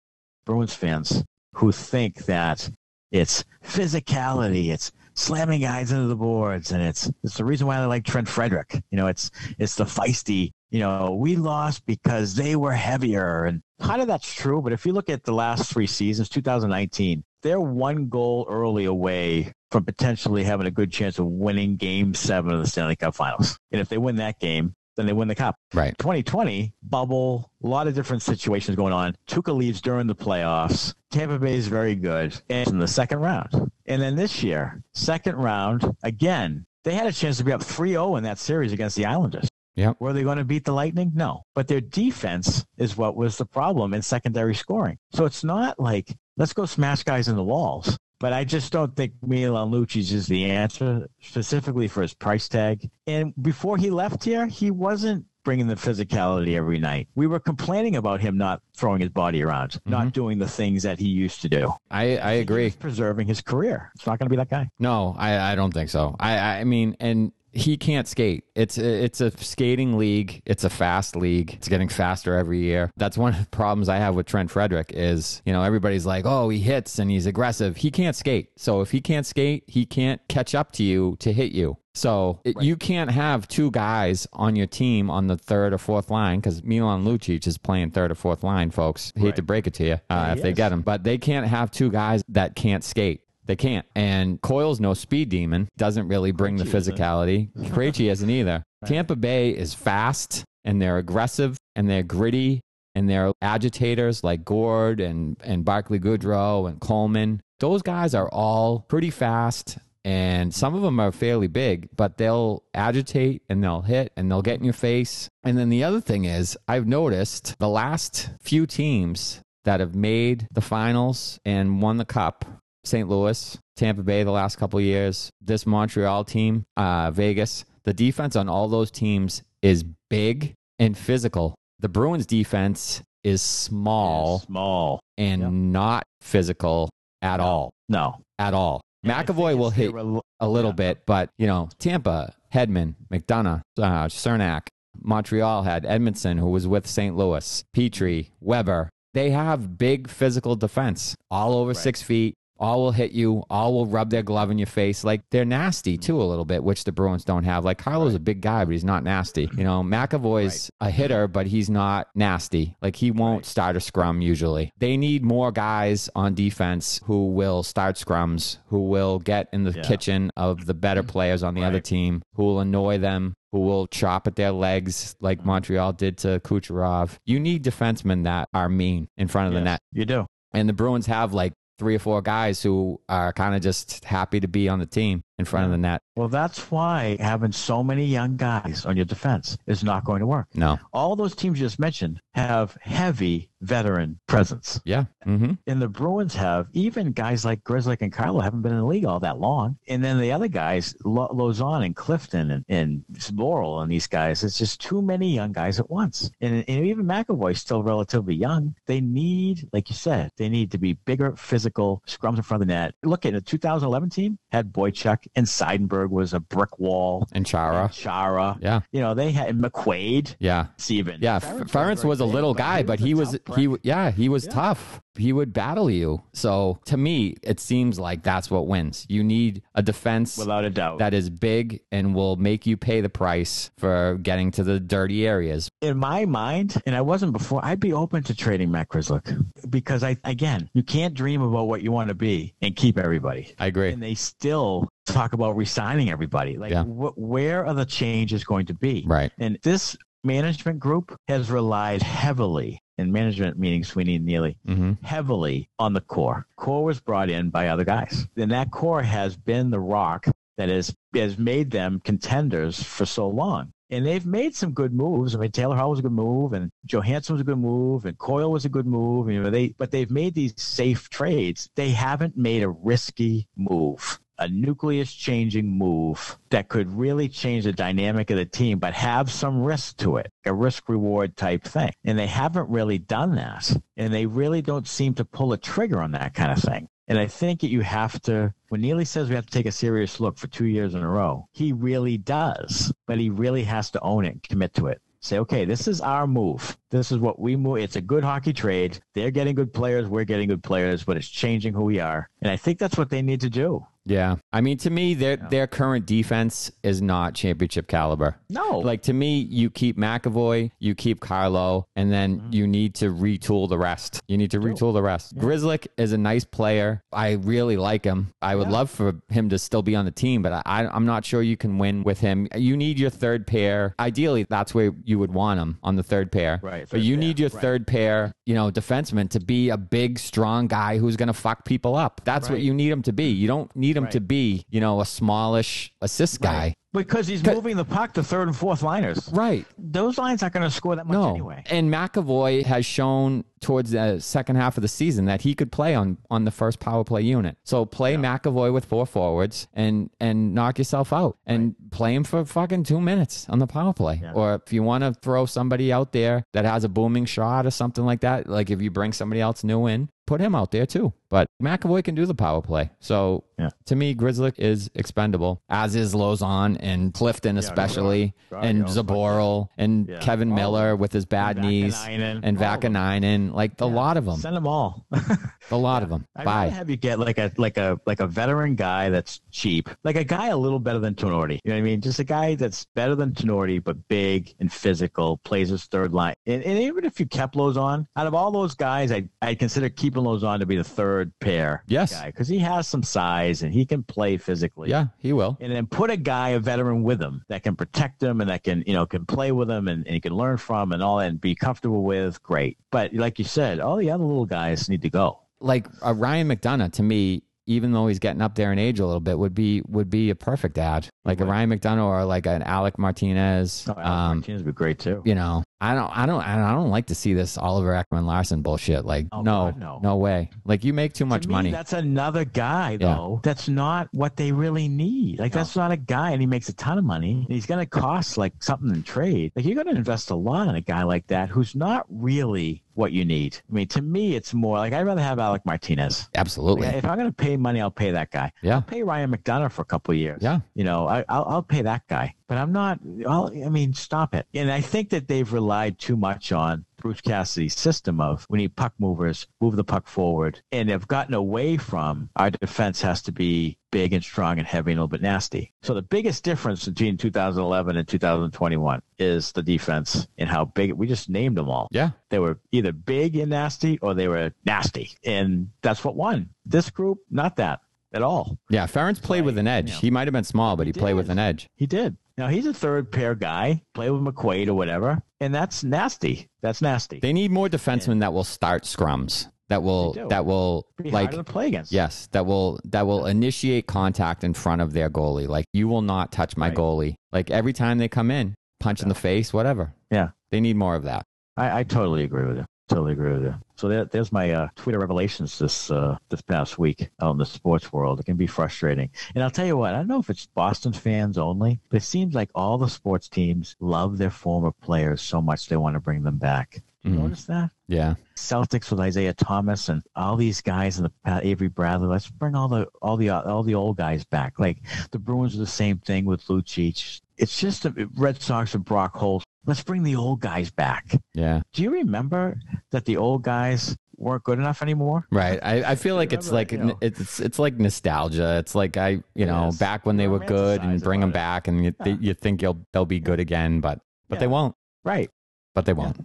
[0.45, 1.23] Bruins fans
[1.55, 2.69] who think that
[3.11, 7.85] it's physicality, it's slamming guys into the boards, and it's it's the reason why I
[7.85, 8.81] like Trent Frederic.
[8.91, 10.51] You know, it's it's the feisty.
[10.69, 14.61] You know, we lost because they were heavier, and kind of that's true.
[14.61, 19.53] But if you look at the last three seasons, 2019, they're one goal early away
[19.71, 23.57] from potentially having a good chance of winning Game Seven of the Stanley Cup Finals.
[23.71, 25.55] And if they win that game, then they win the cup.
[25.73, 25.97] Right.
[25.99, 29.15] 2020 bubble, a lot of different situations going on.
[29.29, 30.93] Tuukka leaves during the playoffs.
[31.11, 33.71] Tampa Bay is very good and in the second round.
[33.87, 38.17] And then this year, second round, again, they had a chance to be up 3-0
[38.17, 39.49] in that series against the Islanders.
[39.75, 39.97] Yep.
[39.99, 41.11] Were they going to beat the Lightning?
[41.13, 41.43] No.
[41.53, 44.97] But their defense is what was the problem in secondary scoring.
[45.11, 47.97] So it's not like, let's go smash guys in the walls.
[48.19, 52.89] But I just don't think Milan Lucic is the answer, specifically for his price tag.
[53.05, 57.07] And before he left here, he wasn't bringing the physicality every night.
[57.15, 59.89] We were complaining about him not throwing his body around, mm-hmm.
[59.89, 61.71] not doing the things that he used to do.
[61.89, 62.71] I, I agree.
[62.71, 63.89] preserving his career.
[63.95, 64.69] It's not going to be that guy.
[64.77, 66.17] No, I, I don't think so.
[66.19, 68.43] I, I mean, and he can't skate.
[68.55, 70.41] It's a, it's a skating league.
[70.45, 71.55] It's a fast league.
[71.55, 72.91] It's getting faster every year.
[72.97, 76.25] That's one of the problems I have with Trent Frederic is, you know, everybody's like,
[76.25, 77.77] oh, he hits and he's aggressive.
[77.77, 78.51] He can't skate.
[78.57, 81.77] So if he can't skate, he can't catch up to you to hit you.
[81.97, 86.11] So it, you can't have two guys on your team on the third or fourth
[86.11, 89.11] line because Milan Lucic is playing third or fourth line, folks.
[89.15, 91.17] Hate to break it to you uh, Yeah, if he they get him, but they
[91.17, 93.21] can't have two guys that can't skate.
[93.47, 93.85] They can't.
[93.95, 95.69] And Coyle's no speed demon.
[95.77, 96.97] Doesn't really bring the Krejci isn't.
[96.97, 97.49] physicality.
[97.69, 98.63] Krejci isn't either.
[98.85, 102.61] Tampa Bay is fast and they're aggressive and they're gritty
[102.93, 107.41] and they're agitators like Gourde and, and Barclay Goodrow and Coleman.
[107.59, 112.63] Those guys are all pretty fast and some of them are fairly big, but they'll
[112.73, 115.29] agitate and they'll hit and they'll get in your face.
[115.43, 120.47] And then the other thing is, I've noticed the last few teams that have made
[120.51, 122.45] the finals and won the cup
[122.87, 123.07] St.
[123.07, 128.35] Louis, Tampa Bay the last couple of years, this Montreal team, uh, Vegas, the defense
[128.35, 131.55] on all those teams is big and physical.
[131.79, 134.99] The Bruins defense is small Small.
[135.17, 135.51] and Yep.
[135.51, 136.89] not physical
[137.21, 137.43] at No.
[137.45, 137.69] all.
[137.89, 138.15] No.
[138.39, 138.81] At all.
[139.03, 140.75] Think McAvoy will hit were- a little Yeah.
[140.75, 144.67] bit, but you know, Tampa, Hedman, McDonagh, uh, Cernak,
[144.99, 147.15] Montreal had Edmundson, who was with St.
[147.15, 148.89] Louis, Petry, Weber.
[149.13, 153.85] They have big physical defense, all over six feet, all will hit you, all will
[153.85, 155.03] rub their glove in your face.
[155.03, 156.01] Like they're nasty mm-hmm.
[156.01, 157.65] too a little bit, which the Bruins don't have.
[157.65, 159.49] Like Carlo's a big guy, but he's not nasty.
[159.57, 162.75] You know, McAvoy's a hitter, but he's not nasty.
[162.81, 164.71] Like he won't start a scrum usually.
[164.77, 169.73] They need more guys on defense who will start scrums, who will get in the
[169.73, 171.09] kitchen of the better mm-hmm.
[171.09, 175.15] players on the other team, who will annoy them, who will chop at their legs
[175.19, 175.47] like mm-hmm.
[175.47, 177.17] Montreal did to Kucherov.
[177.25, 179.79] You need defensemen that are mean in front of the net.
[179.91, 180.25] You do.
[180.53, 184.39] And the Bruins have like three or four guys who are kind of just happy
[184.39, 186.01] to be on the team in front of the net.
[186.17, 190.25] Well, that's why having so many young guys on your defense is not going to
[190.25, 190.47] work.
[190.55, 190.79] No.
[190.91, 194.79] All those teams you just mentioned have heavy veteran presence.
[194.83, 195.05] Yeah.
[195.25, 195.53] Mm-hmm.
[195.65, 199.05] And the Bruins have even guys like Grizzly and Carlo haven't been in the league
[199.05, 199.77] all that long.
[199.87, 203.03] And then the other guys, Lo- Lauzon and Clifton and, and
[203.33, 206.29] Laurel and these guys, it's just too many young guys at once.
[206.41, 208.75] And, and even McAvoy's still relatively young.
[208.85, 212.67] They need, like you said, they need to be bigger, physical, scrums in front of
[212.67, 212.95] the net.
[213.03, 217.27] Look at the 2011 team had Boychuk and Seidenberg was a brick wall.
[217.31, 217.89] And Chara.
[217.93, 218.57] Chara.
[218.61, 218.81] Yeah.
[218.91, 220.35] You know, they had McQuaid.
[220.39, 220.67] Yeah.
[220.77, 221.19] Steven.
[221.21, 223.75] Yeah, Ferentz Ference was a little big, but guy, but he was a tough he
[223.83, 225.01] yeah he was tough.
[225.15, 226.21] He would battle you.
[226.33, 229.05] So to me, it seems like that's what wins.
[229.09, 230.99] You need a defense without a doubt.
[230.99, 235.25] that is big and will make you pay the price for getting to the dirty
[235.27, 235.69] areas.
[235.81, 240.03] in my mind, and I wasn't before, I'd be open to trading Matt Grzelcyk because
[240.03, 243.55] I, again, you can't dream about what you want to be and keep everybody.
[243.57, 243.91] I agree.
[243.91, 246.57] And they still talk about resigning everybody.
[246.57, 246.83] Like, Yeah.
[246.83, 249.03] wh- where are the changes going to be?
[249.05, 249.31] Right.
[249.39, 255.69] And this management group has relied heavily, in management meaning Sweeney and Neely, hmm heavily
[255.79, 256.47] on the core.
[256.55, 258.27] Core was brought in by other guys.
[258.35, 260.27] And that core has been the rock
[260.57, 263.71] that has, has made them contenders for so long.
[263.89, 265.33] And they've made some good moves.
[265.33, 268.17] I mean, Taylor Hall was a good move, and Johansson was a good move, and
[268.17, 269.29] Coyle was a good move.
[269.31, 271.69] You know, they but they've made these safe trades.
[271.77, 277.73] They haven't made a risky move, a nucleus changing move that could really change the
[277.73, 281.91] dynamic of the team, but have some risk to it, a risk reward type thing.
[282.03, 283.75] And they haven't really done that.
[283.95, 286.87] And they really don't seem to pull a trigger on that kind of thing.
[287.07, 289.71] And I think that you have to, when Neely says we have to take a
[289.71, 293.89] serious look for two years in a row, he really does, but he really has
[293.91, 295.01] to own it, commit to it.
[295.19, 296.77] Say, okay, this is our move.
[296.91, 297.77] This is what we move.
[297.77, 298.99] It's a good hockey trade.
[299.13, 300.07] They're getting good players.
[300.07, 302.29] We're getting good players, but it's changing who we are.
[302.41, 303.85] And I think that's what they need to do.
[304.09, 304.37] Yeah.
[304.53, 308.37] I mean, to me, their their current defense is not championship caliber.
[308.49, 308.79] No.
[308.79, 312.53] Like to me, you keep McAvoy, you keep Carlo, and then Mm-hmm.
[312.53, 314.19] you need to retool the rest.
[314.27, 315.35] You need to retool the rest.
[315.37, 317.01] Grzelcyk is a nice player.
[317.11, 318.33] I really like him.
[318.41, 321.25] I would love for him to still be on the team, but I, I'm not
[321.25, 322.47] sure you can win with him.
[322.55, 323.95] You need your third pair.
[323.99, 326.59] Ideally, that's where you would want him on the third pair.
[326.61, 327.61] Right, But you pair, need your right.
[327.61, 331.65] third pair, you know, defenseman to be a big, strong guy who's going to fuck
[331.65, 332.21] people up.
[332.25, 333.29] That's what you need him to be.
[333.29, 336.73] You don't need him to be, you know, a smallish assist guy.
[336.93, 339.29] Because he's moving the puck to third and fourth liners.
[339.31, 339.65] Right.
[339.77, 341.29] Those lines aren't going to score that much No.
[341.31, 341.61] anyway.
[341.67, 345.93] And McAvoy has shown towards the second half of the season that he could play
[345.93, 347.57] on on the first power play unit.
[347.63, 352.45] So play McAvoy with four forwards and and knock yourself out and play him for
[352.45, 354.21] fucking 2 minutes on the power play.
[354.33, 357.71] Or if you want to throw somebody out there that has a booming shot or
[357.71, 360.85] something like that, like if you bring somebody else new in, put him out there
[360.85, 361.13] too.
[361.29, 362.89] But McAvoy can do the power play.
[362.99, 363.69] So Yeah.
[363.87, 370.07] to me, Grzelcyk is expendable, as is Lauzon and Clifton, especially, and yeah, Zboril and
[370.07, 370.19] Yeah.
[370.19, 372.39] Kevan Miller with his bad knees Vaakanainen.
[372.43, 372.93] and of them.
[372.93, 375.05] Vaakanainen, like a lot of them, Send them all.
[375.71, 376.25] a lot of them.
[376.35, 376.67] I'd Bye.
[376.67, 380.23] have you get like a like a like a veteran guy that's cheap, like a
[380.23, 381.59] guy a little better than Tinordi.
[381.65, 381.99] You know what I mean?
[381.99, 386.35] Just a guy that's better than Tinordi, but big and physical, plays his third line.
[386.45, 389.89] And, and even if you kept Lauzon, out of all those guys, I I consider
[389.89, 392.13] keeping Lauzon to be the third pair Yes.
[392.13, 394.89] guy because he has some size and he can play physically.
[394.89, 395.57] Yeah, he will.
[395.59, 398.63] And then put a guy, a veteran with him that can protect him and that
[398.63, 401.17] can, you know, can play with him and, and he can learn from and all
[401.17, 402.41] that and be comfortable with.
[402.43, 402.77] Great.
[402.91, 405.39] But like you said, all the other little guys need to go.
[405.59, 409.05] Like uh, Ryan McDonagh, to me, even though he's getting up there in age a
[409.05, 411.09] little bit, would be would be a perfect ad.
[411.25, 413.85] Like a Ryan McDonagh or like an Alec Martinez.
[413.89, 415.21] Oh, Alex um, Martinez would be great too.
[415.25, 419.05] you know, I don't, I don't, I don't like to see this Oliver Ekman-Larsson bullshit.
[419.05, 420.15] Like, Oh, no, God, no.
[420.17, 420.49] way.
[420.65, 421.71] Like, you make too much to me, money.
[421.71, 423.39] That's another guy though.
[423.43, 425.39] That's not what they really need.
[425.39, 427.45] Like that's not a guy, and he makes a ton of money.
[427.47, 429.51] He's going to cost like something in trade.
[429.55, 432.83] Like you're going to invest a lot in a guy like that who's not really
[432.95, 433.59] what you need.
[433.69, 436.27] I mean, to me, it's more like I'd rather have Alec Martinez.
[436.33, 436.87] Absolutely.
[436.87, 438.51] Like, if I'm going to pay money, I'll pay that guy.
[438.63, 438.75] Yeah.
[438.75, 440.39] I'll pay Ryan McDonagh for a couple of years.
[440.41, 440.61] Yeah.
[440.73, 442.33] You know, I, I'll, I'll pay that guy.
[442.47, 442.99] But I'm not.
[443.03, 444.47] Well, I mean, stop it.
[444.53, 448.75] And I think that they've relied too much on Bruce Cassidy's system of we need
[448.75, 453.31] puck movers, move the puck forward, and have gotten away from our defense has to
[453.33, 455.73] be big and strong and heavy and a little bit nasty.
[455.81, 460.93] So the biggest difference between 2011 and 2021 is the defense and how big.
[460.93, 461.89] We just named them all.
[461.91, 462.11] Yeah.
[462.29, 466.49] They were either big and nasty or they were nasty, and that's what won.
[466.65, 467.81] This group, not that
[468.13, 468.57] at all.
[468.69, 468.87] Yeah.
[468.87, 469.89] Ference played with an edge.
[469.89, 469.99] you know.
[469.99, 471.67] He might have been small, but he, played with an edge.
[471.75, 472.15] He did.
[472.37, 476.47] Now he's a third pair guy, play with McQuaid or whatever, and that's nasty.
[476.61, 477.19] That's nasty.
[477.19, 479.49] They need more defensemen that will start scrums.
[479.69, 481.91] That will that will Be like play against.
[481.91, 485.47] yes, that will that will initiate contact in front of their goalie.
[485.47, 486.77] Like you will not touch my Right.
[486.77, 487.15] goalie.
[487.33, 489.93] Like every time they come in, punch in the face, whatever.
[490.09, 490.29] Yeah.
[490.51, 491.25] They need more of that.
[491.57, 492.65] I, I totally agree with you.
[492.87, 493.55] Totally agree with you.
[493.75, 497.45] So there, there's my uh, Twitter revelations this uh, this past week out in the
[497.45, 498.19] sports world.
[498.21, 499.93] It can be frustrating, and I'll tell you what.
[499.93, 503.27] I don't know if it's Boston fans only, but it seems like all the sports
[503.27, 506.81] teams love their former players so much they want to bring them back.
[507.03, 507.21] Do you Mhm.
[507.23, 507.71] notice that?
[507.87, 508.15] Yeah.
[508.35, 512.07] Celtics with Isaiah Thomas and all these guys and the pa- Avery Bradley.
[512.07, 514.59] Let's bring all the all the all the old guys back.
[514.59, 514.77] Like
[515.11, 517.19] the Bruins are the same thing with Lucic.
[517.37, 519.43] It's just the Red Sox and Brock Holt.
[519.67, 521.19] Let's bring the old guys back.
[521.33, 521.61] Yeah.
[521.73, 522.57] Do you remember
[522.91, 525.27] that the old guys weren't good enough anymore?
[525.29, 525.59] Right.
[525.61, 527.15] I, I feel like it's like Remember, you know.
[527.19, 528.57] it's it's like nostalgia.
[528.59, 529.77] It's like I you know is.
[529.77, 531.33] back when they were good and bring them it.
[531.33, 532.15] back and you, Yeah.
[532.19, 533.99] you think you'll they'll be good again, but
[534.29, 534.73] but they won't.
[535.03, 535.29] Right.
[535.75, 536.17] But they won't.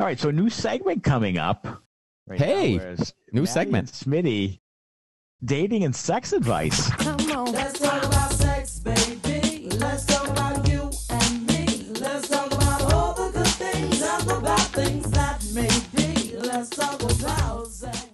[0.00, 0.18] All right.
[0.18, 1.66] So a new segment coming up.
[2.26, 2.94] right Hey, now,
[3.32, 3.92] new Maddie segment.
[3.92, 4.58] Smitty,
[5.44, 6.90] dating and sex advice.
[7.04, 8.15] Let's talk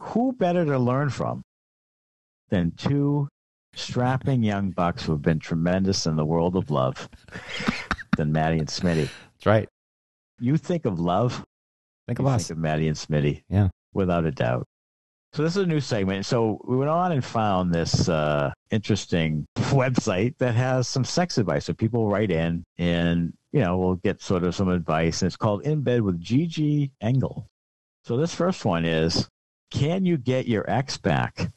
[0.01, 1.43] who better to learn from
[2.51, 3.29] than two
[3.75, 7.09] strapping young bucks who have been tremendous in the world of love
[8.17, 9.09] than Maddie and Smitty?
[9.35, 9.69] That's right.
[10.39, 11.45] You think of love,
[12.07, 12.49] Think of us.
[12.49, 13.43] think of Maddie and Smitty.
[13.49, 13.69] Yeah.
[13.95, 14.67] Without a doubt.
[15.35, 16.27] So this is a new segment.
[16.27, 21.65] So we went on and found this uh, interesting website that has some sex advice.
[21.65, 25.23] So people write in and, you know, we'll get sort of some advice.
[25.23, 27.47] And it's called In Bed with Gigi Engel.
[28.05, 29.29] So this first one is,
[29.71, 31.53] can you get your ex back?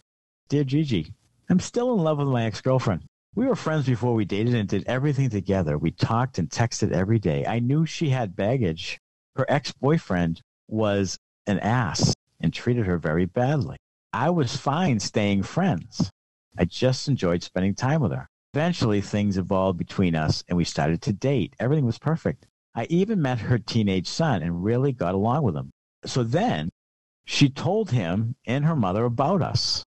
[0.48, 1.12] Dear Gigi,
[1.50, 3.04] I'm still in love with my ex-girlfriend.
[3.34, 5.76] We were friends before we dated and did everything together.
[5.80, 7.48] We talked and texted every day.
[7.48, 9.00] I knew she had baggage.
[9.36, 11.18] Her ex-boyfriend was
[11.48, 13.78] an ass and treated her very badly.
[14.14, 16.12] I was fine staying friends.
[16.56, 18.28] I just enjoyed spending time with her.
[18.54, 21.56] Eventually, things evolved between us and we started to date.
[21.60, 22.46] Everything was perfect.
[22.76, 25.72] I even met her teenage son and really got along with him.
[26.06, 26.70] So then
[27.26, 29.84] she told him and her mother about us,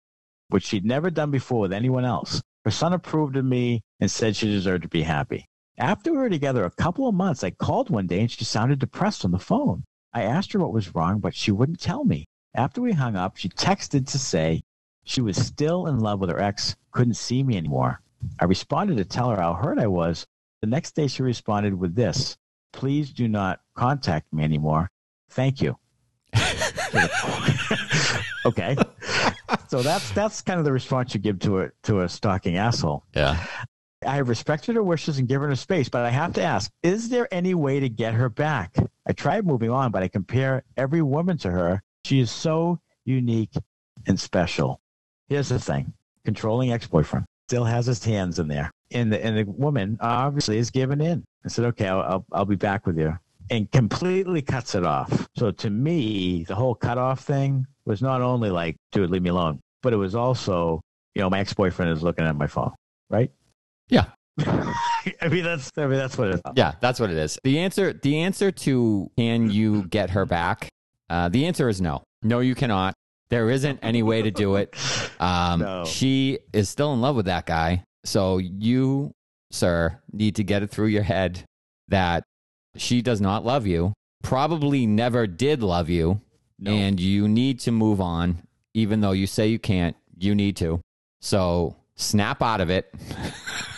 [0.49, 2.41] which she'd never done before with anyone else.
[2.65, 5.45] Her son approved of me and said she deserved to be happy.
[5.77, 8.79] After we were together a couple of months, I called one day and she sounded
[8.79, 9.83] depressed on the phone.
[10.13, 12.25] I asked her what was wrong, but she wouldn't tell me.
[12.55, 14.61] After we hung up, she texted to say
[15.03, 18.01] she was still in love with her ex, couldn't see me anymore.
[18.39, 20.25] I responded to tell her how hurt I was.
[20.61, 22.35] The next day, she responded with this
[22.73, 24.89] Please do not contact me anymore.
[25.29, 25.77] Thank you.
[28.45, 28.75] okay.
[29.67, 33.03] So that's that's kind of the response you give to a to a stalking asshole.
[33.13, 33.43] Yeah.
[34.05, 37.09] I have respected her wishes and given her space, but I have to ask, is
[37.09, 38.75] there any way to get her back?
[39.07, 41.81] I tried moving on, but I compare every woman to her.
[42.05, 43.55] She is so unique
[44.05, 44.79] and special.
[45.29, 45.93] Here's the thing.
[46.25, 48.69] Controlling ex-boyfriend still has his hands in there.
[48.91, 51.23] And the, and the woman obviously is given in.
[51.43, 53.17] I said, okay, I'll, I'll, I'll be back with you.
[53.49, 55.27] And completely cuts it off.
[55.37, 59.59] So to me, the whole cutoff thing was not only like, dude, leave me alone,
[59.81, 60.81] but it was also,
[61.15, 62.73] you know, my ex-boyfriend is looking at my phone,
[63.09, 63.31] right?
[63.89, 64.05] Yeah.
[64.39, 66.41] I mean, that's I mean, that's what it is.
[66.55, 67.39] Yeah, that's what it is.
[67.43, 70.69] The answer the answer to can you get her back?
[71.09, 72.03] Uh, the answer is no.
[72.21, 72.93] No, you cannot.
[73.29, 74.75] There isn't any way to do it.
[75.19, 75.83] Um, No.
[75.85, 77.83] She is still in love with that guy.
[78.05, 79.13] So you,
[79.49, 81.43] sir, need to get it through your head
[81.87, 82.23] that
[82.77, 86.21] she does not love you, probably never did love you,
[86.59, 86.71] No.
[86.71, 88.37] and you need to move on.
[88.73, 90.79] Even though you say you can't, you need to.
[91.21, 92.93] So snap out of it.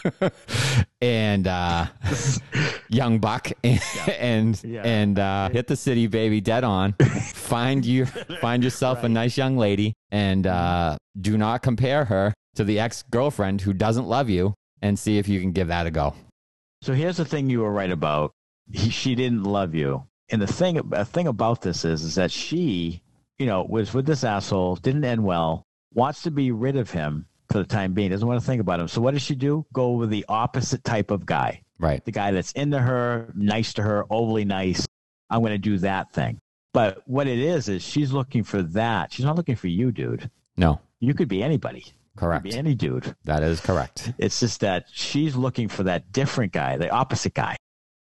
[1.01, 1.85] and uh,
[2.89, 3.81] young buck and
[4.19, 4.81] and, Yeah.
[4.83, 6.93] and uh, hit the city, baby, dead on.
[7.33, 8.05] find you
[8.41, 13.03] find yourself a nice young lady, and uh, do not compare her to the ex
[13.09, 16.13] girlfriend who doesn't love you, and see if you can give that a go.
[16.81, 18.31] So here's the thing you were right about.
[18.71, 20.05] He, she didn't love you.
[20.29, 23.01] And the thing, a thing about this is, is that she,
[23.37, 27.25] you know, was with this asshole, didn't end well, wants to be rid of him
[27.49, 28.87] for the time being, doesn't want to think about him.
[28.87, 29.65] So what does she do?
[29.73, 31.63] Go with the opposite type of guy.
[31.79, 32.03] Right.
[32.03, 34.85] The guy that's into her, nice to her, overly nice.
[35.29, 36.39] I'm going to do that thing.
[36.73, 39.11] But what it is, is she's looking for that.
[39.11, 40.29] She's not looking for you, dude.
[40.57, 40.79] No.
[40.99, 41.85] You could be anybody.
[42.15, 42.43] Correct.
[42.43, 43.15] could be any dude.
[43.23, 44.11] That is correct.
[44.17, 47.55] It's just that she's looking for that different guy, the opposite guy.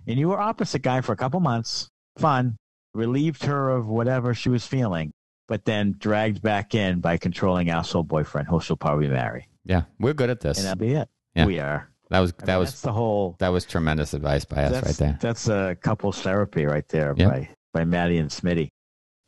[0.07, 2.57] And you were opposite guy for a couple months, fun,
[2.94, 5.12] relieved her of whatever she was feeling,
[5.48, 9.46] but then dragged back in by controlling asshole boyfriend who she'll probably marry.
[9.64, 10.59] Yeah, we're good at this.
[10.59, 11.09] And that'll be it.
[11.34, 11.46] Yeah.
[11.46, 11.88] We are.
[12.11, 14.96] That was I that mean, was the whole that was tremendous advice by us right
[14.96, 15.18] there.
[15.20, 17.28] That's a couples therapy right there Yeah.
[17.28, 18.68] by, by Maddie and Smitty.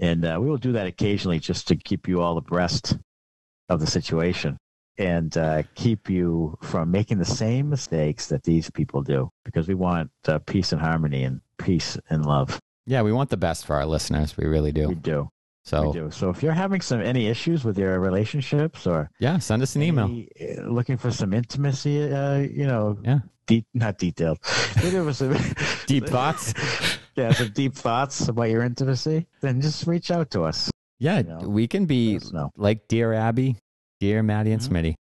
[0.00, 2.98] And uh, we will do that occasionally just to keep you all abreast
[3.70, 4.58] of the situation
[4.98, 9.74] and uh, keep you from making the same mistakes that these people do because we
[9.74, 12.58] want uh, peace and harmony and peace and love.
[12.86, 14.36] Yeah, we want the best for our listeners.
[14.36, 14.88] We really do.
[14.88, 15.30] We do.
[15.64, 16.10] so We do.
[16.10, 19.82] So if you're having some any issues with your relationships or yeah, send us an
[19.82, 20.04] email.
[20.04, 23.20] any, uh, looking for some intimacy, uh, you know, Yeah.
[23.46, 25.36] de- not detailed, some
[25.86, 26.52] Deep thoughts.
[27.16, 30.70] yeah, some deep thoughts about your intimacy, then just reach out to us.
[30.98, 32.50] Yeah, You know, we can be Let us know.
[32.56, 33.56] like dear Abby,
[34.00, 34.68] dear Maddie and Mhm.
[34.68, 34.94] Smitty,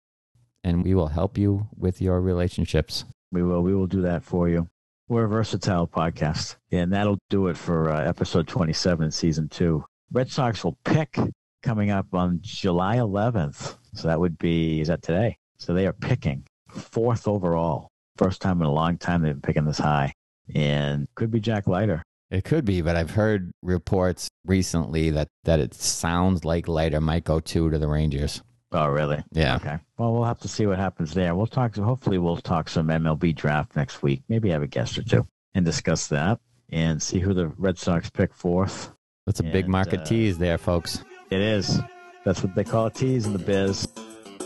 [0.65, 3.05] and we will help you with your relationships.
[3.31, 3.63] We will.
[3.63, 4.69] We will do that for you.
[5.09, 9.85] We're a versatile podcast, and that'll do it for uh, episode 27 season two.
[10.13, 11.19] Red Sox will pick
[11.63, 13.77] coming up on July 11th.
[13.95, 15.37] So that would be is that today?
[15.59, 17.89] So they are picking fourth overall.
[18.17, 20.13] First time in a long time they've been picking this high,
[20.55, 22.03] and could be Jack Leiter.
[22.31, 27.25] It could be, but I've heard reports recently that that it sounds like Leiter might
[27.25, 28.43] go two to the Rangers.
[28.73, 29.23] Oh, really?
[29.33, 29.57] Yeah.
[29.57, 29.79] Okay.
[29.99, 31.35] Well, we'll have to see what happens there.
[31.35, 31.77] We'll talk.
[31.77, 34.23] Hopefully, we'll talk some MLB draft next week.
[34.29, 38.11] Maybe have a guest or two and discuss that and see who the Red Sox
[38.11, 38.91] pick fourth.
[39.27, 41.05] That's a big market uh, tease there, folks.
[41.31, 41.79] It is.
[42.25, 43.87] That's what they call a tease in the biz.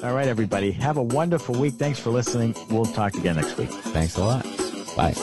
[0.03, 0.73] All right, everybody.
[0.73, 1.75] Have a wonderful week.
[1.75, 2.55] Thanks for listening.
[2.71, 3.71] We'll talk again next week.
[3.71, 4.45] Thanks a lot.
[4.97, 5.15] Bye.